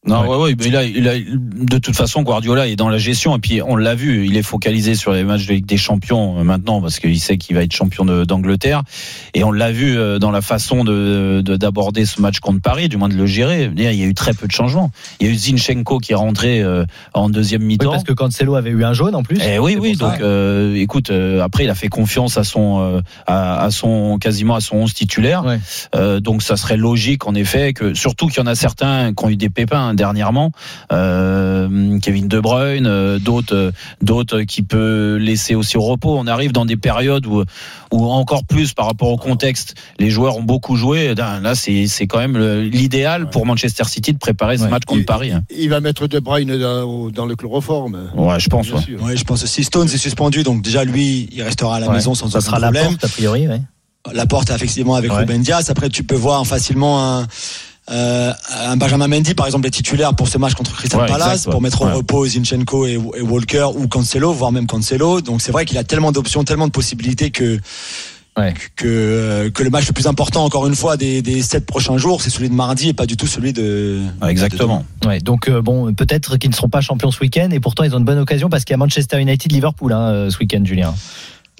[0.07, 3.37] Non, ouais, ouais, mais là, il a, de toute façon, Guardiola est dans la gestion.
[3.37, 6.39] Et puis, on l'a vu, il est focalisé sur les matchs de Ligue des Champions
[6.39, 8.83] euh, maintenant, parce qu'il sait qu'il va être champion d'Angleterre.
[9.35, 12.89] Et on l'a vu euh, dans la façon de de- d'aborder ce match contre Paris,
[12.89, 13.71] du moins de le gérer.
[13.77, 14.91] Il y a eu très peu de changements.
[15.21, 17.91] Il y a eu Zinchenko qui est rentré euh, en deuxième Oui, mi-temps.
[17.91, 19.39] parce que Cancelo avait eu un jaune en plus.
[19.45, 19.97] Eh oui, oui.
[19.97, 24.19] Donc, euh, écoute, euh, après, il a fait confiance à son, euh, à, à son,
[24.19, 25.43] quasiment à son 11 titulaire.
[25.95, 29.25] Euh, donc, ça serait logique, en effet, que surtout qu'il y en a certains qui
[29.25, 29.95] ont eu des pépins.
[29.97, 30.53] Dernièrement.
[30.93, 33.71] Euh, Kevin De Bruyne, euh, d'autres, euh,
[34.03, 36.17] d'autres qui peut laisser aussi au repos.
[36.19, 37.43] On arrive dans des périodes où,
[37.93, 41.15] où encore plus par rapport au contexte, les joueurs ont beaucoup joué.
[41.15, 45.33] Là, c'est, c'est quand même l'idéal pour Manchester City de préparer ce match contre Paris.
[45.33, 45.43] hein.
[45.57, 48.11] Il va mettre De Bruyne dans, dans le chloroforme.
[48.15, 48.71] Ouais, je pense.
[48.73, 48.81] Ouais.
[49.01, 51.95] Ouais, je pense aussi Stones est suspendu, donc déjà lui, il restera à la Ouais.
[51.95, 52.93] maison sans Ça aucun sera la problème.
[52.97, 53.49] porte, a priori.
[53.49, 53.61] ouais.
[54.13, 55.19] La porte effectivement avec Ouais.
[55.19, 55.69] Ruben Diaz.
[55.71, 57.27] Après, tu peux voir facilement un,
[57.91, 58.33] euh,
[58.65, 61.47] un Benjamin Mendy, par exemple, est titulaire pour ce match contre Crystal Ouais, Palace, exact,
[61.47, 61.51] ouais.
[61.53, 61.93] pour mettre au Ouais.
[61.93, 65.21] repos Zinchenko et, et Walker ou Cancelo, voire même Cancelo.
[65.21, 67.59] Donc c'est vrai qu'il a tellement d'options, tellement de possibilités que
[68.39, 68.53] Ouais.
[68.77, 71.97] que, euh, que le match le plus important, encore une fois, des, des sept prochains
[71.97, 74.03] jours, c'est celui de mardi et pas du tout celui de.
[74.21, 74.85] Ouais, Exactement.
[75.07, 77.95] Ouais, donc euh, bon, peut-être qu'ils ne seront pas champions ce week-end et pourtant ils
[77.95, 80.95] ont une bonne occasion parce qu'il y a Manchester United Liverpool hein, ce week-end, Julien.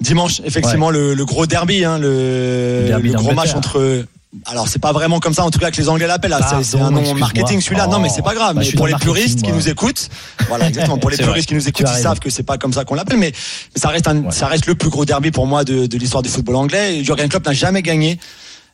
[0.01, 4.05] Dimanche, effectivement, le, le gros derby, hein, le, Le derby le gros match entre.
[4.45, 6.35] Alors c'est pas vraiment comme ça, en tout cas que les Anglais l'appellent.
[6.61, 7.87] C'est un nom marketing celui-là.
[7.87, 8.55] non mais c'est pas grave.
[8.55, 10.09] Bah, mais pour les puristes qui nous écoutent,
[10.49, 10.97] voilà exactement.
[10.97, 13.17] Pour les puristes qui nous écoutent, ils savent que c'est pas comme ça qu'on l'appelle.
[13.17, 13.31] Mais,
[13.75, 14.31] mais ça reste un, Ouais.
[14.31, 17.03] ça reste le plus gros derby pour moi de, de l'histoire du football anglais.
[17.03, 18.19] Jurgen Klopp n'a jamais gagné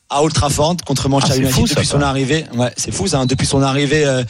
[0.09, 2.45] à Old Trafford contre Manchester Ah, c'est United fou, ça, depuis son arrivée.
[2.55, 3.19] Ouais, c'est fou ça.
[3.19, 4.23] hein, depuis son arrivée euh,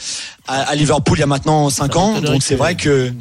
[0.48, 2.20] à, à Liverpool il y a maintenant 5 ans.
[2.22, 3.14] Donc c'est vrai que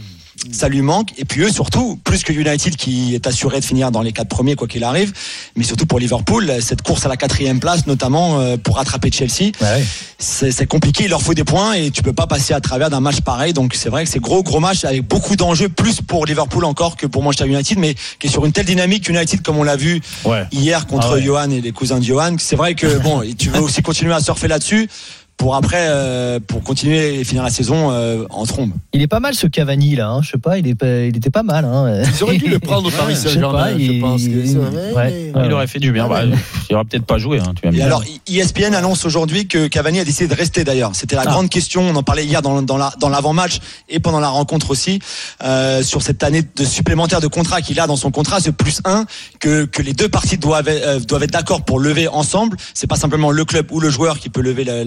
[0.50, 1.10] ça lui manque.
[1.18, 4.28] Et puis eux surtout, plus que United qui est assuré de finir dans les quatre
[4.28, 5.12] premiers quoi qu'il arrive,
[5.56, 9.52] mais surtout pour Liverpool, cette course à la quatrième place, notamment euh, pour rattraper Chelsea,
[9.60, 9.84] Ouais.
[10.18, 11.04] c'est c'est compliqué.
[11.04, 13.52] Il leur faut des points et tu peux pas passer à travers d'un match pareil.
[13.52, 16.96] Donc c'est vrai que c'est gros gros match avec beaucoup d'enjeux, plus pour Liverpool encore
[16.96, 19.76] que pour Manchester United, mais qui est sur une telle dynamique United comme on l'a
[19.76, 20.44] vu Ouais.
[20.52, 21.22] hier contre Ah ouais.
[21.22, 22.36] Johan et les cousins de Johan.
[22.38, 24.88] C'est vrai que bon, tu veux aussi continuer à surfer là-dessus
[25.42, 28.70] pour après euh, pour continuer et finir la saison euh, en trombe.
[28.92, 31.16] Il est pas mal ce Cavani là, hein, je sais pas, il, est pas- il
[31.16, 31.64] était pas mal.
[31.64, 32.04] Hein.
[32.16, 35.42] Ils auraient dû le prendre au Paris Saint-Germain, il- pense que ça, ouais, ouais, ouais.
[35.46, 36.06] Il aurait fait du bien.
[36.06, 36.20] Bah,
[36.70, 37.40] il aura peut-être pas joué.
[37.40, 40.92] Hein, tu Et alors, ESPN annonce aujourd'hui que Cavani a décidé de rester d'ailleurs.
[40.94, 41.30] C'était la Ah.
[41.32, 41.82] grande question.
[41.82, 45.00] On en parlait hier dans, dans la- dans l'avant-match et pendant la rencontre aussi
[45.42, 48.80] euh, sur cette année de supplémentaire de contrat qu'il a dans son contrat, ce plus
[48.84, 49.06] 1
[49.40, 52.56] que, que les deux parties doivent, euh, doivent être d'accord pour lever ensemble.
[52.74, 54.84] C'est pas simplement le club ou le joueur qui peut lever la-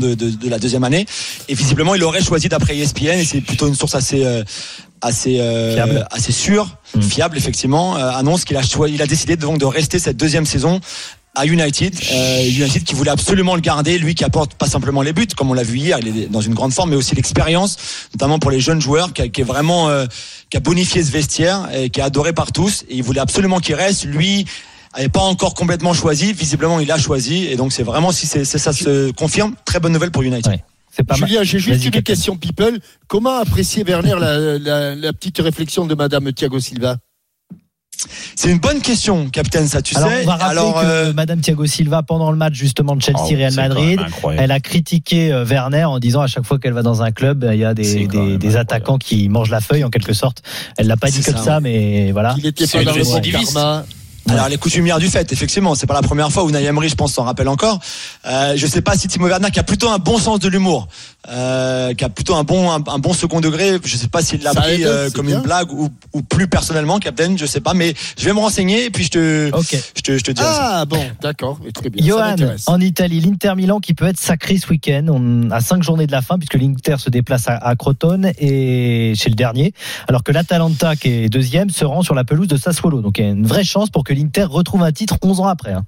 [0.00, 1.06] de, de, de la deuxième année.
[1.48, 4.42] Et visiblement, il aurait choisi d'après ESPN et c'est plutôt une source assez euh,
[5.00, 6.06] assez euh, Fiable.
[6.10, 7.96] assez sûre, fiable effectivement.
[7.96, 10.80] euh, annonce qu'il a il a décidé donc de rester cette deuxième saison
[11.34, 11.94] à United.
[12.12, 15.50] Euh, United qui voulait absolument le garder, lui qui apporte pas simplement les buts, comme
[15.50, 17.78] on l'a vu hier, il est dans une grande forme, mais aussi l'expérience,
[18.14, 19.88] notamment pour les jeunes joueurs, qui, a- qui est vraiment
[20.50, 22.84] qui a bonifié ce vestiaire et qui est adoré par tous.
[22.90, 24.04] Et il voulait absolument qu'il reste.
[24.04, 24.44] Lui
[24.92, 26.32] avait pas encore complètement choisi.
[26.32, 27.46] Visiblement, il a choisi.
[27.46, 30.46] Et donc, c'est vraiment si c'est ça se confirme, très bonne nouvelle pour United.
[30.50, 30.62] Ouais.
[30.94, 31.28] C'est pas mal.
[31.28, 32.78] Julien, j'ai juste une question people.
[33.08, 36.98] Comment apprécier Werner la, la- la petite réflexion de Madame Thiago Silva?
[38.34, 40.22] C'est une bonne question, Captain, ça tu Alors, sais.
[40.22, 43.06] on va rappeler Alors, que euh, Madame Thiago Silva, pendant le match justement de Oh,
[43.06, 44.00] Chelsea-Real c'est quand Madrid,
[44.36, 47.48] elle a critiqué euh, Werner en disant à chaque fois qu'elle va dans un club,
[47.52, 50.42] il y a des, attaquants qui mangent la feuille en quelque sorte.
[50.78, 52.34] Elle l'a pas dit comme ça, ça, mais voilà.
[52.38, 53.54] Il pas dans le bon récidiviste.
[53.54, 53.84] karma.
[54.28, 56.94] Alors les coutumières du fait, effectivement, c'est pas la première fois où Unai Emery, je
[56.94, 57.80] pense, s'en rappelle encore.
[58.26, 60.86] Euh, je sais pas si Timo Werner, qui a plutôt un bon sens de l'humour,
[61.28, 64.42] euh, qui a plutôt un bon un, un bon second degré, je sais pas s'il
[64.42, 65.36] l'a pris euh, comme bien.
[65.38, 68.84] une blague ou, ou plus personnellement, Captain, je sais pas, mais je vais me renseigner
[68.86, 69.76] et puis je te Ok.
[69.96, 70.78] je te je te dirai ça.
[70.80, 72.06] Ah bon, d'accord, très bien.
[72.06, 75.06] Johan, en Italie, l'Inter Milan qui peut être sacré ce week-end.
[75.08, 79.14] On a cinq journées de la fin puisque l'Inter se déplace à, à Crotone et
[79.16, 79.74] chez le dernier,
[80.08, 83.00] alors que l'Atalanta qui est deuxième se rend sur la pelouse de Sassuolo.
[83.00, 85.46] Donc il y a une vraie chance pour que l'Inter retrouve un titre 11 ans
[85.46, 85.72] après.
[85.72, 85.84] hein.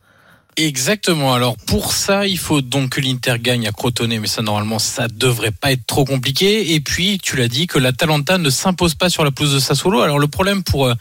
[0.56, 1.34] Exactement.
[1.34, 5.08] Alors pour ça, il faut donc que l'Inter gagne à Crotone, mais ça normalement ça
[5.08, 6.74] devrait pas être trop compliqué.
[6.74, 10.02] Et puis tu l'as dit que l'Atalanta ne s'impose pas sur la pelouse de Sassuolo.
[10.02, 10.94] Alors le problème pour euh,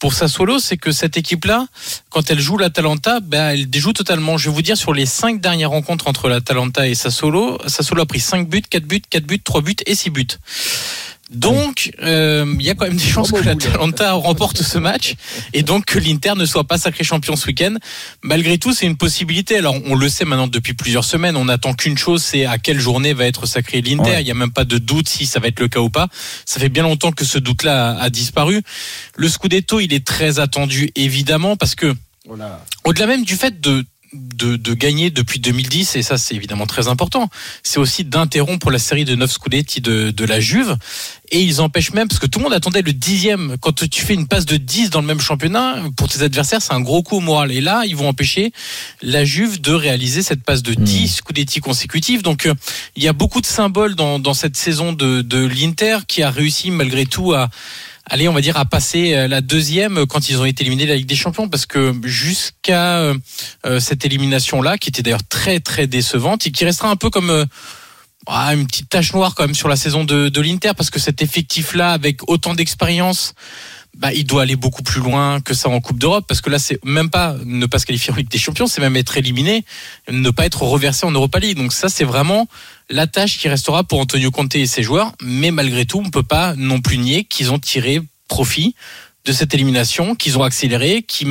[0.00, 1.66] pour Sassuolo, c'est que cette équipe-là,
[2.10, 4.36] quand elle joue l'Atalanta, ben elle déjoue totalement.
[4.36, 8.06] Je vais vous dire sur les cinq dernières rencontres entre l'Atalanta et Sassuolo, Sassuolo a
[8.06, 10.26] pris 5 buts, 4 buts, 4 buts, 3 buts et 6 buts.
[11.30, 15.14] Donc, euh, il y a quand même des chances que l'Atalanta remporte ce match
[15.52, 17.74] et donc que l'Inter ne soit pas sacré champion ce week-end.
[18.22, 19.58] Malgré tout, c'est une possibilité.
[19.58, 21.36] Alors, on le sait maintenant depuis plusieurs semaines.
[21.36, 24.10] On n'attend qu'une chose, c'est à quelle journée va être sacré l'Inter.
[24.10, 24.22] Ouais.
[24.22, 26.08] Il n'y a même pas de doute si ça va être le cas ou pas.
[26.46, 28.62] Ça fait bien longtemps que ce doute-là a, a disparu.
[29.16, 31.94] Le Scudetto, il est très attendu, évidemment, parce que
[32.26, 32.64] Voilà.
[32.84, 36.88] au-delà même du fait de, de, de gagner depuis 2010, et ça c'est évidemment très
[36.88, 37.28] important,
[37.62, 40.76] c'est aussi d'interrompre la série de 9 Scudetti de, de la Juve.
[41.30, 44.14] Et ils empêchent même, parce que tout le monde attendait le dixième, quand tu fais
[44.14, 47.16] une passe de 10 dans le même championnat, pour tes adversaires, c'est un gros coup
[47.16, 47.52] au moral.
[47.52, 48.50] Et là, ils vont empêcher
[49.02, 52.22] la Juve de réaliser cette passe de 10 Scudetti consécutifs.
[52.22, 52.54] Donc euh,
[52.96, 56.30] il y a beaucoup de symboles dans, dans cette saison de, de l'Inter qui a
[56.30, 57.50] réussi malgré tout à
[58.08, 60.90] allez, on va dire, à passer euh, la deuxième quand ils ont été éliminés de
[60.90, 63.14] la Ligue des Champions, parce que jusqu'à euh,
[63.66, 67.30] euh, cette élimination-là, qui était d'ailleurs très très décevante et qui restera un peu comme
[67.30, 67.44] euh,
[68.26, 70.98] ah, une petite tache noire quand même sur la saison de, de l'Inter parce que
[70.98, 73.34] cet effectif-là, avec autant d'expérience,
[73.96, 76.58] bah, il doit aller beaucoup plus loin que ça en Coupe d'Europe parce que là,
[76.58, 79.64] c'est même pas ne pas se qualifier en Ligue des Champions, c'est même être éliminé,
[80.10, 81.56] ne pas être reversé en Europa League.
[81.56, 82.46] Donc ça, c'est vraiment
[82.90, 85.12] la tâche qui restera pour Antonio Conte et ses joueurs.
[85.22, 88.74] Mais malgré tout, on peut pas non plus nier qu'ils ont tiré profit
[89.28, 91.26] de cette élimination, qu'ils ont accéléré, qui,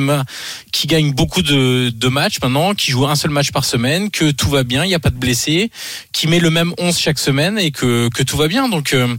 [0.72, 4.30] qui gagnent beaucoup de, de matchs maintenant, qui jouent un seul match par semaine, que
[4.30, 5.70] tout va bien, il n'y a pas de blessés,
[6.12, 8.68] qui met le même 11 chaque semaine et que, que tout va bien.
[8.68, 9.16] Donc euh,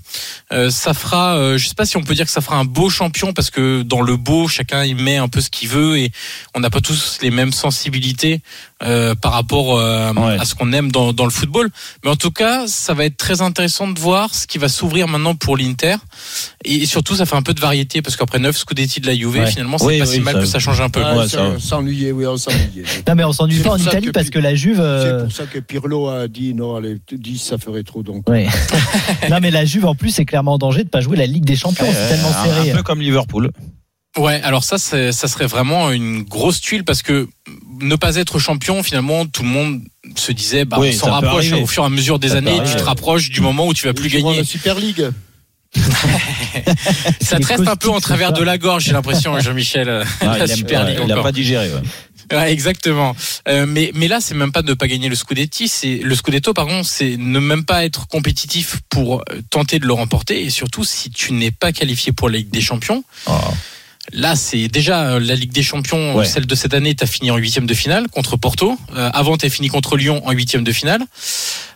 [0.53, 2.63] euh, ça fera, euh, je sais pas si on peut dire que ça fera un
[2.65, 5.97] beau champion parce que dans le beau, chacun il met un peu ce qu'il veut
[5.97, 6.11] et
[6.55, 8.41] on n'a pas tous les mêmes sensibilités
[8.83, 11.69] euh, par rapport euh, à ce qu'on aime dans, dans le football.
[12.03, 15.07] Mais en tout cas, ça va être très intéressant de voir ce qui va s'ouvrir
[15.07, 15.95] maintenant pour l'Inter.
[16.63, 19.29] Et surtout, ça fait un peu de variété parce qu'après 9 Scudetti de la Juve,
[19.37, 19.47] Ouais.
[19.47, 21.01] finalement, c'est Oui, pas oui, si mal ça- que ça change un peu.
[21.03, 22.83] Ah, ça- s'ennuyait, oui, on s'ennuyait.
[23.07, 24.77] Non, mais on s'ennuie pas en Italie que parce que la Juve.
[24.77, 28.29] C'est euh, pour ça que Pirlo a dit non, allez, 10 ça ferait trop donc.
[28.29, 28.47] Ouais.
[29.29, 31.45] non, mais la Juve en plus est clairement en danger de pas jouer la Ligue
[31.45, 31.85] des Champions.
[31.91, 32.71] c'est tellement serré.
[32.71, 33.51] Un peu comme Liverpool.
[34.17, 37.27] Ouais, alors ça, ça serait vraiment une grosse tuile parce que
[37.79, 39.81] ne pas être champion, finalement, tout le monde
[40.15, 42.59] se disait, bah, Oui, on s'en rapproche au fur et à mesure des Ça années,
[42.65, 44.37] tu te rapproches du moment où tu vas plus gagner.
[44.37, 45.09] la Super League.
[47.21, 50.37] Ça te reste un peu en travers de la gorge, j'ai l'impression, Jean-Michel, euh, Ah,
[50.37, 51.23] la Super ouais, League il a encore.
[51.23, 51.71] pas digéré.
[51.71, 51.81] ouais.
[52.31, 53.15] Ouais, exactement.
[53.47, 56.13] Euh, mais mais là, c'est même pas de ne pas gagner le Scudetti, c'est le
[56.13, 60.43] Scudetto, pardon, c'est ne même pas être compétitif pour euh, tenter de le remporter.
[60.43, 63.03] Et surtout, si tu n'es pas qualifié pour la Ligue des Champions,
[64.11, 66.25] là, c'est déjà euh, la Ligue des Champions, Ouais.
[66.25, 68.77] celle de cette année, t'as fini en huitième de finale contre Porto.
[68.95, 71.01] Euh, avant, t'as fini contre Lyon en huitième de finale.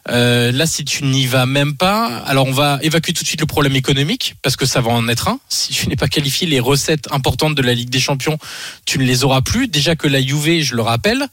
[0.10, 3.40] Euh, là, si tu n'y vas même pas, alors on va évacuer tout de suite
[3.42, 5.40] le problème économique parce que ça va en être un.
[5.50, 8.38] Si tu n'es pas qualifié, les recettes importantes de la Ligue des Champions,
[8.86, 9.68] tu ne les auras plus.
[9.68, 11.26] Déjà que la Juve, je le rappelle,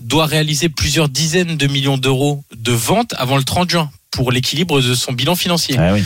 [0.00, 4.80] doit réaliser plusieurs dizaines de millions d'euros de ventes avant le 30 juin pour l'équilibre
[4.82, 5.76] de son bilan financier.
[5.78, 6.02] Ah oui.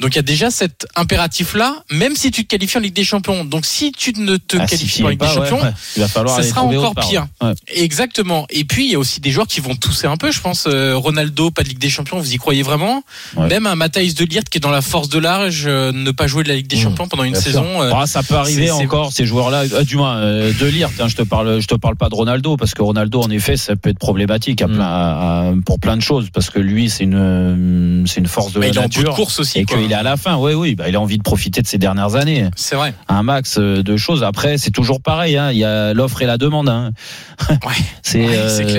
[0.00, 3.04] Donc il y a déjà cet impératif-là, même si tu te qualifies en Ligue des
[3.04, 3.44] Champions.
[3.44, 5.72] Donc si tu ne te Ah, qualifies en Ligue es des ouais, Champions, ouais.
[5.94, 7.26] Il va falloir ça sera encore pire.
[7.40, 7.52] ouais.
[7.68, 8.46] Exactement.
[8.50, 10.32] Et puis il y a aussi des joueurs qui vont tousser un peu.
[10.32, 12.18] Je pense euh, Ronaldo, pas de Ligue des Champions.
[12.18, 13.04] Vous y croyez vraiment?
[13.38, 16.26] Même un Matthijs de Ligt qui est dans la force de l'âge, euh, ne pas
[16.26, 17.40] jouer de la Ligue des Champions pendant une Mmh.
[17.42, 17.80] Saison.
[17.82, 19.62] euh, Ah, ça peut arriver encore ces joueurs-là.
[19.72, 20.90] euh, du moins de lire.
[21.06, 23.76] je te parle, je te parle pas de Ronaldo parce que Ronaldo en effet ça
[23.76, 27.04] peut être problématique à plein, à- à- pour plein de choses parce que lui c'est
[27.04, 29.38] une, euh, c'est une force de Bah, la il est en bout de nature course
[29.40, 30.36] aussi, et qu'il est à la fin.
[30.36, 32.48] Oui, oui, bah, il a envie de profiter de ces dernières années.
[32.56, 32.94] C'est vrai.
[33.08, 34.22] Un max euh, de choses.
[34.24, 35.36] Après c'est toujours pareil.
[35.36, 35.50] hein.
[35.52, 36.68] Il y a l'offre et la demande.
[36.68, 36.90] hein.
[38.02, 38.28] c'est Ouais,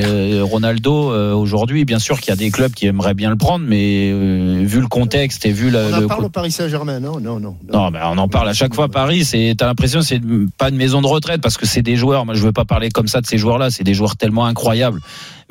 [0.03, 1.86] euh, Ronaldo euh, aujourd'hui.
[1.86, 4.80] Bien sûr qu'il y a des clubs qui aimeraient bien le prendre, mais euh, vu
[4.80, 7.55] le contexte et vu le, On en le parle au Paris Saint-Germain, non, non, non.
[7.71, 8.88] non, mais on en parle à chaque fois.
[8.89, 10.21] Paris, c'est, t'as l'impression que c'est
[10.57, 12.26] pas une maison de retraite parce que c'est des joueurs.
[12.26, 13.69] Moi, je veux pas parler comme ça de ces joueurs-là.
[13.71, 14.99] C'est des joueurs tellement incroyables.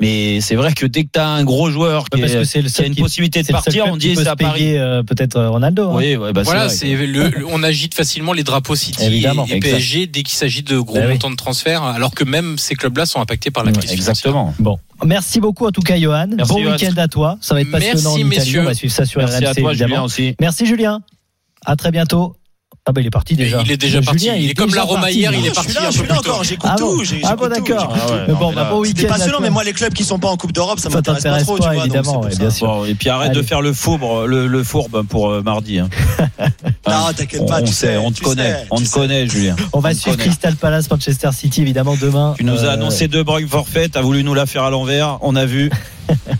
[0.03, 2.61] Mais c'est vrai que dès que t'as un gros joueur qui, Parce est- que c'est
[2.61, 4.59] le qui a une qui- possibilité de partir, on dit Paris.
[4.59, 5.89] payer, euh, peut-être euh, Ronaldo.
[5.91, 5.95] hein.
[5.95, 6.75] Oui, ouais, bah, c'est voilà, vrai.
[6.75, 9.45] c'est le, le- on agite facilement les drapeaux City Évidemment.
[9.49, 9.59] et.
[9.59, 11.13] PSG dès qu'il s'agit de gros Eh oui.
[11.13, 13.91] montants de transfert, alors que même ces clubs-là sont impactés par la crise.
[13.91, 14.53] Exactement.
[14.59, 16.27] Bon, merci beaucoup en tout cas, Johan.
[16.35, 17.37] Merci, bon week-end à toi.
[17.41, 18.37] Ça va être Merci, passionnant en Italie.
[18.37, 18.61] messieurs.
[18.61, 19.87] On va suivre ça sur Merci RMC à toi, évidemment.
[19.95, 20.35] Julien aussi.
[20.41, 21.01] Merci Julien.
[21.65, 22.35] À très bientôt.
[22.85, 23.61] Ah bah il est parti déjà.
[23.63, 24.43] Il est déjà Julien, parti.
[24.43, 26.43] Il est comme la Roma hier, il est Je suis parti je suis là encore,
[26.43, 27.03] j'écoute Ah bon tout.
[27.05, 27.93] j'ai- Ah j'écoute bon tout, d'accord.
[28.37, 29.07] bon, bah, bon week-end.
[29.07, 31.39] Passionnant, mais moi, les clubs qui sont pas en Coupe d'Europe, ça Ça m'intéresse pas
[31.43, 31.85] trop, pas, tu vois.
[31.85, 32.67] évidemment, ouais, bien sûr.
[32.67, 33.39] Bon, et puis arrête Allez.
[33.41, 35.79] de faire le fourbe, le, le fourbe pour euh, mardi.
[35.79, 35.87] hein.
[36.85, 39.55] Non, t'inquiète pas, on tu sait, sais, on te connaît, on te connaît, Julien.
[39.71, 40.17] On va suivre.
[40.17, 42.35] Crystal Palace, Manchester City évidemment demain.
[42.37, 45.17] Tu nous as Euh, annoncé deux Bruyne forfait, t'as voulu nous la faire à l'envers,
[45.21, 45.71] on a vu.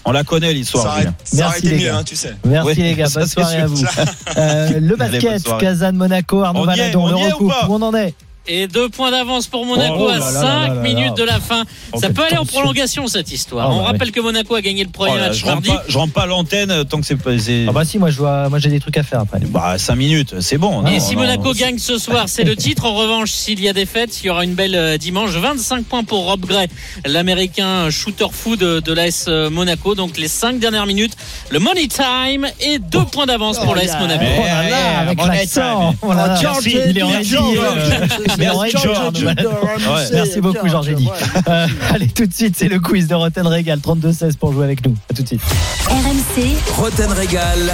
[0.06, 1.98] On la connaît Ça l'histoire, aurait aurait Merci, été les mieux, gars.
[1.98, 2.36] hein, tu sais.
[2.46, 3.84] Merci Oui, les gars, bonne soirée à vous.
[4.38, 5.44] Euh, le basket.
[5.60, 7.16] Kazan, Monaco, Arnaud Valadon, on le
[7.48, 8.14] pas Où on en est?
[8.46, 11.06] Et deux points d'avance pour Monaco Oh à là là 5 là là là minutes
[11.08, 11.12] là.
[11.14, 11.64] de la fin.
[11.94, 13.70] Oh, Ça peut aller en prolongation cette histoire.
[13.70, 15.54] Oh, On bah rappelle que Monaco a gagné le premier Oh là, match je, rentre
[15.66, 15.70] mardi.
[15.70, 17.32] pas, je rentre pas à l'antenne euh, tant que c'est pas.
[17.32, 19.40] Ah bah si, moi je dois, moi j'ai des trucs à faire après.
[19.48, 20.86] Bah, 5 minutes, c'est bon.
[20.86, 22.84] Et non, si non, Monaco non, gagne ce soir, c'est le titre.
[22.86, 25.30] En revanche, s'il y a des fêtes, il y aura une belle euh, dimanche.
[25.32, 26.68] 25 points pour Rob Gray,
[27.06, 29.96] l'américain shooter fou de, de l'AS Monaco.
[29.96, 31.14] Donc les 5 dernières minutes,
[31.50, 34.26] le money time et deux points d'avance pour l'AS Monaco.
[34.38, 35.96] Oh là là, avec l'accent.
[36.02, 36.12] Oh.
[36.66, 37.22] Il est en
[40.14, 41.08] Merci, beaucoup, Georges Eddy.
[41.48, 44.86] Euh, allez, tout de suite, c'est le quiz de Roten Régal, 32-16 pour jouer avec
[44.86, 44.96] nous.
[45.10, 45.42] À tout de suite.
[45.90, 47.74] RMC, Roten Régal.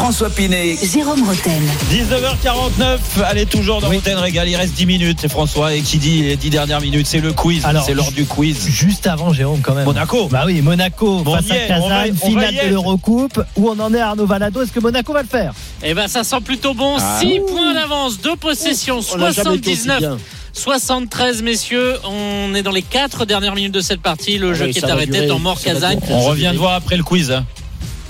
[0.00, 0.76] François Pinet.
[0.82, 1.62] Jérôme Roten.
[1.92, 6.22] 19h49, allez toujours dans Routen Régal, il reste 10 minutes, et François, et qui dit
[6.22, 8.66] les 10 dernières minutes, c'est le quiz, Alors, c'est l'heure du quiz.
[8.66, 9.84] Juste avant, Jérôme, quand même.
[9.84, 10.28] Monaco.
[10.28, 13.42] Bah oui, Monaco Bon, face à est, on va- Kazan, on va finale de l'Eurocoupe.
[13.56, 14.62] Où on en est, Arnaud Valado?
[14.62, 15.52] Est-ce que Monaco va le faire?
[15.82, 16.96] Et ben ça sent plutôt bon.
[16.98, 17.18] Ah.
[17.20, 19.98] 6 points d'avance, deux possessions, On n'a jamais été aussi 79.
[19.98, 20.16] bien.
[20.54, 24.38] 73 messieurs, on est dans les 4 dernières minutes de cette partie.
[24.38, 25.96] Le Ah jeu oui, qui est arrêté durer, en mort durer.
[26.08, 27.30] On revient de voir après le quiz.
[27.30, 27.44] hein.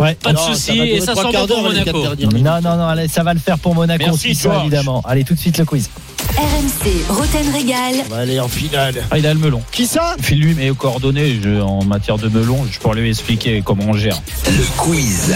[0.00, 0.14] Ouais.
[0.14, 0.78] Pas de souci.
[0.78, 2.04] Et ça sent bon pour Monaco.
[2.32, 4.02] Non, non, non, allez, ça va le faire pour Monaco.
[4.04, 5.02] Merci, ça, évidemment.
[5.06, 5.90] Allez, tout de suite le quiz.
[6.36, 7.94] RMC, Roten Régal.
[8.06, 8.94] On va aller en finale.
[9.10, 9.62] Ah, il a le melon.
[9.72, 12.64] Qui ça File lui mes coordonnées je, en matière de melon.
[12.70, 14.20] Je pourrais lui expliquer comment on gère.
[14.46, 15.34] Le quiz.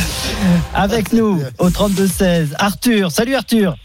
[0.75, 3.11] Avec nous au 32-16, Arthur.
[3.11, 3.77] Salut Arthur.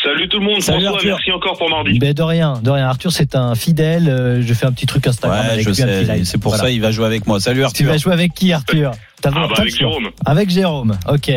[0.00, 1.16] Salut tout le monde, Salut François, Arthur.
[1.16, 1.98] merci encore pour mardi.
[1.98, 2.86] Ben de rien, de rien.
[2.86, 4.08] Arthur, c'est un fidèle.
[4.08, 6.90] Euh, je fais un petit truc Instagram ouais, avec je C'est pour ça il va
[6.90, 7.40] jouer avec moi.
[7.40, 7.76] Salut Arthur.
[7.76, 8.92] Tu vas jouer avec qui Arthur
[9.24, 10.10] ah, bah, Avec Jérôme.
[10.24, 11.30] Avec Jérôme, ok.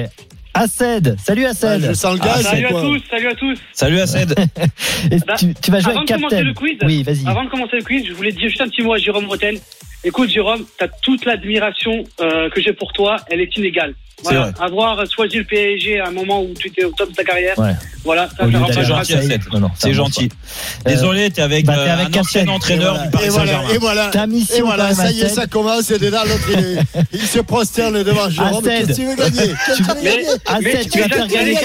[0.54, 1.70] Assed, salut Assed.
[1.70, 4.36] Ah, le ah, salut, à tous, salut à tous, salut Assed.
[4.58, 7.28] Ah bah, tu, tu, vas jouer avant avec de Commencer le quiz, oui, vas-y.
[7.28, 9.58] Avant de commencer le quiz, je voulais dire juste un petit mot à Jérôme Roten.
[10.06, 13.96] Écoute, Jérôme, tu as toute l'admiration euh, que j'ai pour toi, elle est inégale.
[14.24, 14.50] Voilà.
[14.50, 17.24] Est Avoir choisi le PSG à un moment où tu étais au top de ta
[17.24, 17.74] carrière, ouais.
[18.04, 18.30] voilà,
[18.72, 19.14] C'est gentil,
[19.78, 20.30] c'est euh, gentil.
[20.86, 23.70] Désolé, t'es avec, bah, es euh, avec, un ancien entraîneur du Paris Saint-Germain.
[23.74, 25.92] Et voilà, et voilà, et voilà ça y est, ça commence.
[25.92, 26.50] Et déjà, l'autre,
[27.12, 28.64] il, se prosterne devant Jérôme.
[28.64, 29.54] Qu'est-ce tu veux gagner?
[29.76, 30.26] Tu veux gagner?
[30.46, 31.58] Assed, tu vas faire gagner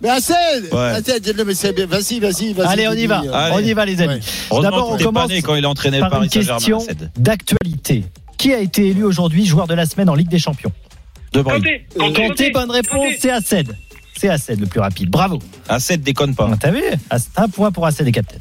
[0.00, 2.66] Mais Assed Assed, vas-y, vas-y, vas-y.
[2.66, 3.22] Allez, on y va,
[3.52, 4.20] on y va, les amis.
[4.62, 6.78] D'abord, on commence quand il entraînait Paris Saint-Germain
[7.30, 8.02] d'actualité.
[8.38, 10.72] Qui a été élu aujourd'hui joueur de la semaine en Ligue des Champions?
[11.32, 11.62] De Bruyne.
[11.96, 13.72] Kanté, bonne réponse, c'est Assed.
[14.16, 15.38] C'est Assed le plus rapide, bravo.
[15.68, 16.50] Assed déconne pas.
[16.52, 16.82] Ah, t'as vu?
[17.36, 18.38] Un point pour Assed et Captain.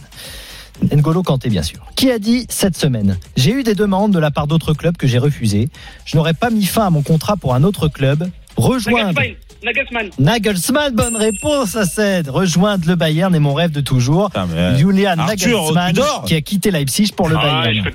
[0.92, 1.86] N'Golo Kanté, bien sûr.
[1.96, 5.06] Qui a dit cette semaine J'ai eu des demandes de la part d'autres clubs que
[5.06, 5.70] j'ai refusées.
[6.06, 8.28] Je n'aurais pas mis fin à mon contrat pour un autre club.
[8.58, 9.22] Rejoindre.
[9.64, 10.10] Nagelsmann.
[10.20, 12.30] Nagelsmann, bonne réponse à 7.
[12.30, 14.30] Rejoindre le Bayern est mon rêve de toujours.
[14.36, 15.94] Euh, Julian Nagelsmann
[16.26, 17.86] qui a quitté Leipzig pour le Bayern.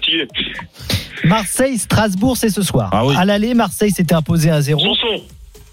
[1.25, 2.91] Marseille, Strasbourg, c'est ce soir.
[2.93, 4.83] Ah à l'aller, Marseille s'était imposé à zéro.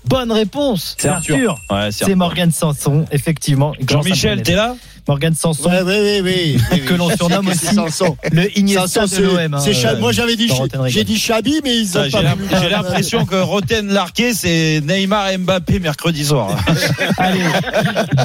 [0.05, 0.95] Bonne réponse.
[0.97, 1.57] C'est Arthur.
[1.91, 3.73] C'est Morgan Sanson, effectivement.
[3.87, 4.75] Jean-Michel, t'es là?
[5.07, 5.69] Morgan Sanson.
[5.69, 8.15] Ouais, ouais, ouais, que l'on surnomme aussi Sanson.
[8.31, 9.53] le Iniesta Sanson, de l'OM.
[9.53, 9.95] Hein.
[9.99, 10.49] Moi j'avais dit,
[10.87, 12.61] j'ai dit Chabi, mais ils ont ah, pas.
[12.61, 16.55] J'ai l'impression que Roten Larquet, c'est Neymar Mbappé mercredi soir.
[17.17, 17.41] Allez,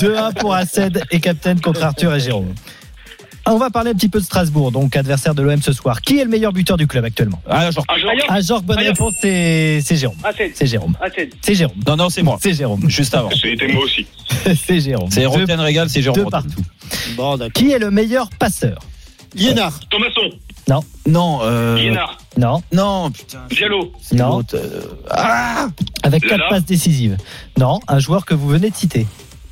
[0.00, 2.54] 2-1 pour Assed et Captain contre Arthur et Jérôme.
[3.48, 6.00] Ah, on va parler un petit peu de Strasbourg, donc adversaire de l'OM ce soir.
[6.00, 7.40] Qui est le meilleur buteur du club actuellement?
[7.48, 7.86] Ah, Jorge.
[8.28, 10.16] Ah, ah, bonne réponse, c'est Jérôme.
[10.52, 10.96] C'est Jérôme.
[11.40, 11.76] C'est Jérôme.
[11.86, 12.38] Non, non, c'est moi.
[12.42, 12.90] C'est Jérôme.
[12.90, 13.30] Juste avant.
[13.30, 14.04] C'était moi aussi.
[14.66, 15.10] c'est Jérôme.
[15.12, 16.24] C'est Rotten Régal, c'est Jérôme.
[16.24, 16.62] De partout.
[17.16, 18.80] Bon, qui est le meilleur passeur?
[19.36, 19.78] Liénard.
[19.80, 20.36] Euh, Thomasson.
[20.68, 20.80] Non.
[21.06, 21.38] Non.
[21.42, 21.94] Euh...
[22.36, 22.62] Non.
[22.72, 23.46] Non, putain.
[23.48, 23.92] Diallo.
[24.12, 24.42] Non.
[24.54, 25.68] Euh, ah
[26.02, 27.16] Avec quatre passes décisives.
[27.58, 29.06] Non, un joueur que vous venez de citer.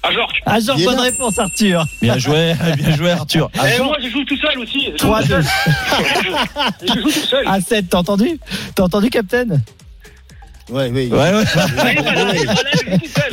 [0.05, 0.43] Ajorc.
[0.47, 1.87] Ajorc, bonne réponse, Arthur.
[2.03, 3.51] Bien joué, bien joué, Arthur.
[3.55, 4.93] Eh, et moi, je joue tout seul aussi.
[4.99, 5.41] 3 2
[6.83, 7.47] Je joue tout seul.
[7.47, 8.39] À 7, t'as entendu?
[8.75, 9.47] T'as entendu, Captain?
[10.71, 11.09] Ouais, oui.
[11.13, 11.45] Ouais, ouais.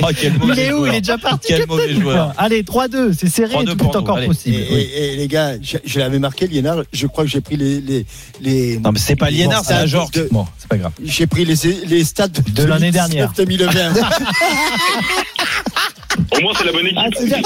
[0.03, 0.85] Oh, il est où?
[0.85, 1.47] Il est déjà parti.
[1.47, 2.33] Quel mauvais joueur.
[2.37, 4.57] Allez, 3-2, c'est serré, tout est encore possible.
[4.57, 8.05] Et, les gars, je, l'avais marqué, Liénard, je crois que j'ai pris les,
[8.41, 8.77] les.
[8.79, 10.09] Non, mais c'est pas Lienard, c'est un genre.
[10.31, 10.91] Bon, c'est pas grave.
[11.03, 11.55] J'ai pris les,
[11.87, 13.31] les stats de, de l'année dernière.
[13.35, 13.71] 2020.
[16.31, 16.97] Au moins, c'est la bonne équipe.
[16.97, 17.43] Ah, travailles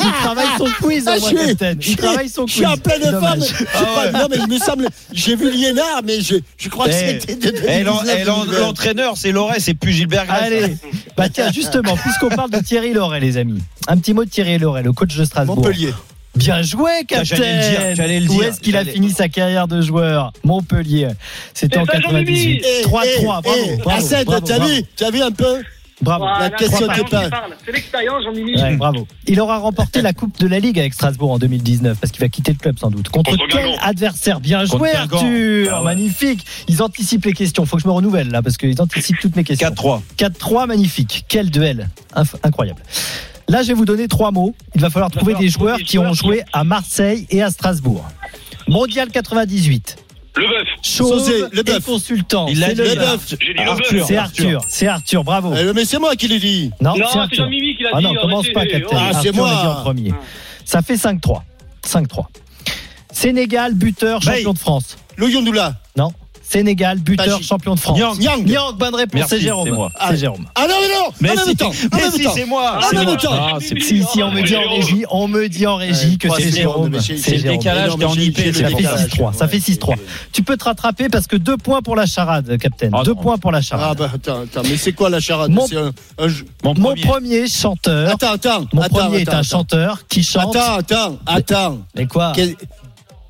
[0.00, 1.74] il, travaille son quiz, ah, au je suis, Captain.
[1.80, 2.52] Il travaille son quiz.
[2.52, 3.40] Je suis en pleine forme.
[3.74, 7.20] Ah, non, mais il me semble, j'ai vu Liénard, mais je, je crois que eh,
[7.20, 10.42] c'était de eh, eh, L'entraîneur, c'est Loret, c'est plus Gilbert Grasse.
[10.42, 10.76] Allez,
[11.16, 14.58] bah tiens, justement, puisqu'on parle de Thierry Loret, les amis, un petit mot de Thierry
[14.58, 15.56] Loret, le coach de Strasbourg.
[15.56, 15.94] Montpellier.
[16.34, 19.80] Bien joué, Putain, Captain j'allais le dire, Où est-ce qu'il a fini sa carrière de
[19.80, 21.10] joueur Montpellier.
[21.52, 22.64] C'était en 98.
[22.82, 25.62] 3-3, bravo, eh, t'as vu, t'as vu un peu
[26.00, 26.24] Bravo.
[26.24, 27.30] La question qui parle.
[27.64, 28.60] C'est l'expérience, Jean-Mimi.
[28.60, 29.06] Ouais, bravo.
[29.26, 32.28] Il aura remporté la Coupe de la Ligue avec Strasbourg en 2019 parce qu'il va
[32.28, 33.08] quitter le club sans doute.
[33.08, 35.82] Contre, quel adversaire Bien joué, Arthur.
[35.82, 36.44] Magnifique.
[36.68, 37.64] Ils anticipent les questions.
[37.64, 39.68] Faut que je me renouvelle là parce qu'ils anticipent toutes mes questions.
[39.68, 40.00] 4-3.
[40.18, 41.24] 4-3, magnifique.
[41.28, 41.88] Quel duel.
[42.42, 42.82] Incroyable.
[43.48, 44.54] Là, je vais vous donner trois mots.
[44.74, 48.04] Il va falloir trouver des joueurs qui ont joué à Marseille et à Strasbourg.
[48.68, 49.96] Mondial 98,
[50.36, 51.52] le bœuf.
[51.52, 51.84] Le bœuf.
[51.84, 52.46] consultant.
[52.48, 53.34] Il a dit le bœuf.
[53.92, 54.02] Le.
[54.04, 54.60] C'est Arthur.
[54.66, 55.24] C'est Arthur.
[55.24, 55.52] Bravo.
[55.56, 56.70] Eh, mais c'est moi qui l'ai dit.
[56.80, 58.06] Non, c'est Jean-Mimi qui l'a ah dit.
[58.08, 58.96] Ah non, commence pas, euh, Captain.
[58.98, 59.80] Ah, c'est moi.
[59.82, 60.12] premier.
[60.64, 61.42] Ça fait 5-3.
[61.86, 62.26] 5-3.
[63.12, 64.96] Sénégal, buteur, champion de France.
[65.16, 65.74] Loyon Doula.
[66.48, 67.98] Sénégal, buteur, champion de France.
[67.98, 69.70] Nyang, Nyang, Nyang bonne réponse, c'est Jérôme.
[69.70, 69.90] Moi.
[69.98, 70.44] Ah, Jérôme.
[70.54, 72.78] Ah non, non, non, mais en c'est moi.
[72.92, 73.60] En même.
[73.60, 76.98] Si, si, on me dit en régie, on me dit en régie que c'est Jérôme.
[77.00, 78.38] C'est le décalage dans IP,
[79.32, 79.94] ça fait 6-3.
[80.32, 82.90] Tu peux te rattraper parce que deux points pour la charade, Captain.
[83.04, 83.88] Deux points pour la charade.
[83.90, 88.10] Ah bah, attends, attends, mais c'est quoi la charade Mon premier chanteur.
[88.10, 88.66] Attends, attends.
[88.72, 90.54] Mon premier est un chanteur qui chante.
[90.56, 91.78] Attends, attends, attends.
[91.94, 92.32] Mais quoi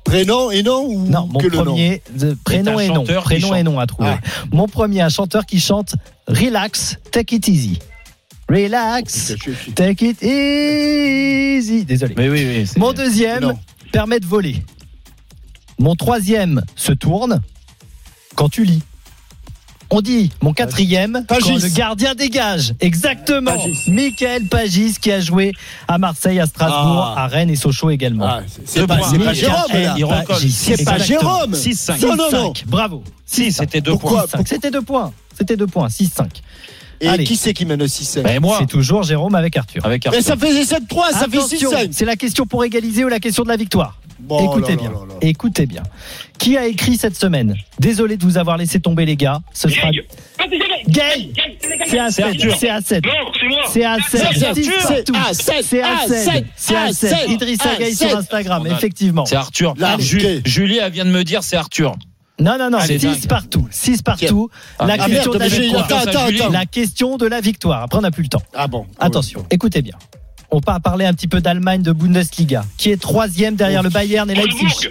[0.05, 3.03] Prénom et nom ou Non, mon que premier, le nom euh, prénom et nom.
[3.03, 4.09] Prénom et nom à trouver.
[4.09, 4.19] Ah.
[4.51, 5.95] Mon premier, un chanteur qui chante
[6.27, 7.79] Relax, Take It Easy.
[8.47, 9.33] Relax,
[9.73, 11.85] Take It Easy.
[11.85, 12.13] Désolé.
[12.15, 13.53] Mais oui, oui, mon deuxième,
[13.91, 14.63] permet de voler.
[15.79, 17.41] Mon troisième, se tourne
[18.35, 18.83] quand tu lis.
[19.91, 22.73] On dit mon quatrième quand le gardien dégage.
[22.79, 23.51] Exactement.
[23.87, 25.51] Michael Pagis qui a joué
[25.87, 27.23] à Marseille, à Strasbourg, Ah.
[27.23, 28.25] à Rennes et Sochaux également.
[28.27, 29.65] Ah, c'est- c'est pas, pas Jérôme.
[30.49, 30.97] C'est pas.
[30.97, 31.53] Jérôme.
[31.53, 32.01] 6-5.
[32.01, 32.53] Non, non, non.
[32.53, 32.63] 6-5.
[32.67, 33.03] Bravo.
[33.25, 34.23] Si, c'était deux points.
[34.25, 34.47] 6-5.
[34.47, 35.13] C'était deux points.
[35.37, 35.89] C'était deux points.
[35.89, 36.41] 6-5.
[37.01, 37.23] Et Allez.
[37.25, 39.85] qui c'est qui mène 6 Ben, moi, C'est toujours Jérôme avec Arthur.
[39.85, 41.89] avec Mais ça fait 7-3, ça fait Attention, 6-5.
[41.91, 43.97] c'est la question pour égaliser ou la question de la victoire.
[44.25, 44.89] Bon, Écoutez là, bien.
[44.91, 45.15] là, là, là.
[45.21, 45.83] Écoutez bien.
[46.39, 47.55] Qui a écrit cette semaine?
[47.79, 49.39] Désolé de vous avoir laissé tomber les gars.
[49.53, 49.89] Ce sera
[50.87, 51.29] Gay.
[51.87, 52.35] C'est à 7.
[52.59, 53.03] C'est à 7.
[53.69, 54.25] C'est à 7.
[54.27, 55.65] C'est à sept.
[55.65, 56.23] C'est à À 7.
[56.33, 56.45] sept.
[56.55, 57.09] C'est à À 7.
[57.09, 57.29] sept.
[57.29, 59.25] Idrissa Gay sur Instagram, effectivement.
[59.25, 59.73] C'est Arthur.
[60.45, 61.95] Julie, elle vient de me dire c'est Arthur.
[62.37, 62.79] Non, non, non.
[62.81, 63.27] C'est 6 dingue.
[63.27, 63.67] partout.
[63.71, 64.49] 6 partout.
[64.77, 65.85] Ah, La Ah question merde, de la victoire.
[65.85, 66.49] attends, attends, attends.
[66.51, 67.83] La question de la victoire.
[67.83, 68.41] Après, on n'a plus le temps.
[68.53, 68.85] Ah bon.
[68.99, 69.93] Attention, écoutez bien.
[70.57, 74.29] On va parler un petit peu d'Allemagne de Bundesliga, qui est troisième derrière le Bayern
[74.31, 74.87] et Leipzig.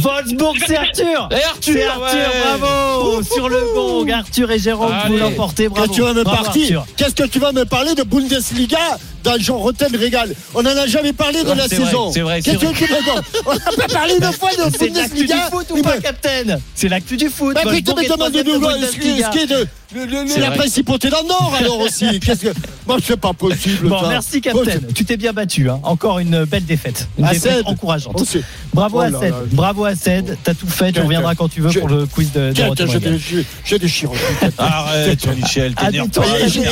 [0.00, 1.28] Wolfsburg, c'est Arthur.
[1.32, 2.58] Et Arthur, C'est Arthur, ouais.
[2.60, 5.18] bravo Sur le gong, Arthur et Jérôme, vous Allez.
[5.18, 5.88] l'emportez, bravo.
[5.88, 6.84] Qu'est-ce que tu vas me Bravo, partir.
[6.96, 8.78] Qu'est-ce que tu vas me parler de Bundesliga
[9.24, 12.12] dans Jean Rotten Régal On n'en a jamais parlé de la c'est vrai, saison.
[12.12, 14.76] c'est vrai, c'est Qu'est-ce que tu me demandes On n'a pas parlé une fois de
[14.78, 15.50] C'est l'actu du Bundesliga.
[15.50, 17.54] foot ou Il pas, me- Captain C'est l'actu du foot.
[17.56, 19.26] Bah mais est demande-nous troisième de Bundesliga.
[19.32, 22.20] ce qui est de le- le- C'est la principauté dans le Nord alors aussi.
[22.24, 22.54] Qu'est-ce que
[22.86, 23.88] Moi, c'est pas possible.
[23.88, 24.08] Bon, ça.
[24.08, 24.78] merci Captain.
[24.94, 25.68] Tu t'es bien battu.
[25.70, 25.80] hein.
[25.82, 27.08] Encore une belle défaite.
[27.18, 28.14] Une À défaite encourageante.
[28.18, 28.38] Oh,
[28.72, 29.30] Bravo Oh à là Ced.
[29.30, 29.36] là.
[29.52, 30.36] Bravo à Ced.
[30.44, 30.92] T'as tout fait.
[30.92, 33.88] Tu reviendras quand tu veux pour le quiz de, de j'ai des- j'ai- j'ai des
[33.88, 34.14] chiros.
[34.58, 35.74] Arrête, Michel,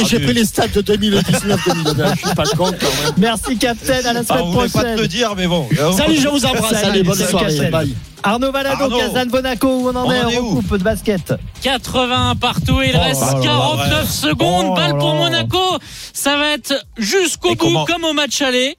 [0.08, 2.14] j'ai- pris les stats de 2019-2020.
[2.14, 3.12] Je suis pas con quand même.
[3.18, 3.94] Merci Captain.
[4.04, 5.00] À la semaine voulait pas te prochaine.
[5.00, 5.68] le dire, mais bon.
[5.96, 6.72] Salut, je vous embrasse.
[6.72, 7.70] Salut, Allez, bonne salut, soirée.
[7.70, 7.94] Bye.
[8.22, 8.98] Arnaud Valado, Arnaud.
[8.98, 12.92] Kazan, Monaco, où on en On est en est coupe de basket 80 partout, il
[12.96, 14.06] Oh reste là là, 49 ouais.
[14.06, 14.66] secondes.
[14.70, 15.14] Oh Balle pour.
[15.14, 15.78] Monaco.
[16.12, 18.76] Ça va être jusqu'au bout, comment- comme au match aller.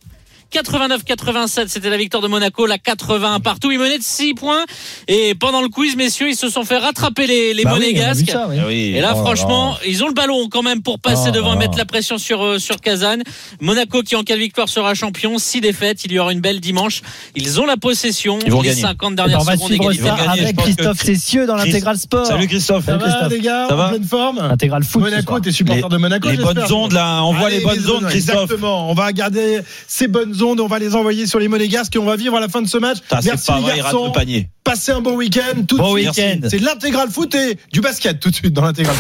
[0.52, 3.72] 89-87, c'était la victoire de Monaco, la 80 partout.
[3.72, 4.64] Ils menaient de 6 points.
[5.08, 7.82] Et pendant le quiz, messieurs, ils se sont fait rattraper les, les Bah oui, on
[7.86, 8.30] monégasques.
[8.30, 8.58] ça, oui.
[8.60, 8.94] Ah oui.
[8.96, 11.54] Et là, Oh là franchement, ils ont le ballon quand même pour passer Oh devant
[11.54, 13.18] et mettre la pression sur, euh, sur Kazan.
[13.62, 15.38] Monaco qui, en cas de victoire, sera champion.
[15.38, 16.04] 6 défaites.
[16.06, 17.02] Il y aura une belle dimanche.
[17.36, 18.40] Ils ont la possession.
[18.46, 18.82] Ils vont les gagner.
[18.82, 20.98] 50 Eh ben, dernières on va secondes suivre ça Ils vont gagner, avec que Christophe
[20.98, 22.26] Chris- Cessieux dans l'intégral sport.
[22.26, 22.86] Salut Christophe.
[22.86, 23.32] Salut, Christophe.
[23.32, 25.02] les gars Ça va En pleine forme Intégral foot.
[25.02, 28.08] Monaco, t'es supporter Les- de Monaco Les bonnes ondes, là, on voit les bonnes ondes,
[28.08, 28.44] Christophe.
[28.44, 28.90] Exactement.
[28.90, 32.16] On va garder ces bonnes on va les envoyer sur les Monégasques et on va
[32.16, 33.00] vivre à la fin de ce match.
[33.02, 34.06] Putain, Merci pas les vrai, garçons.
[34.08, 34.50] le panier.
[34.64, 35.64] Passez un bon week-end.
[35.68, 36.40] Tout Bon de week-end.
[36.50, 38.96] C'est l'intégral foot et du basket tout de suite dans l'intégral.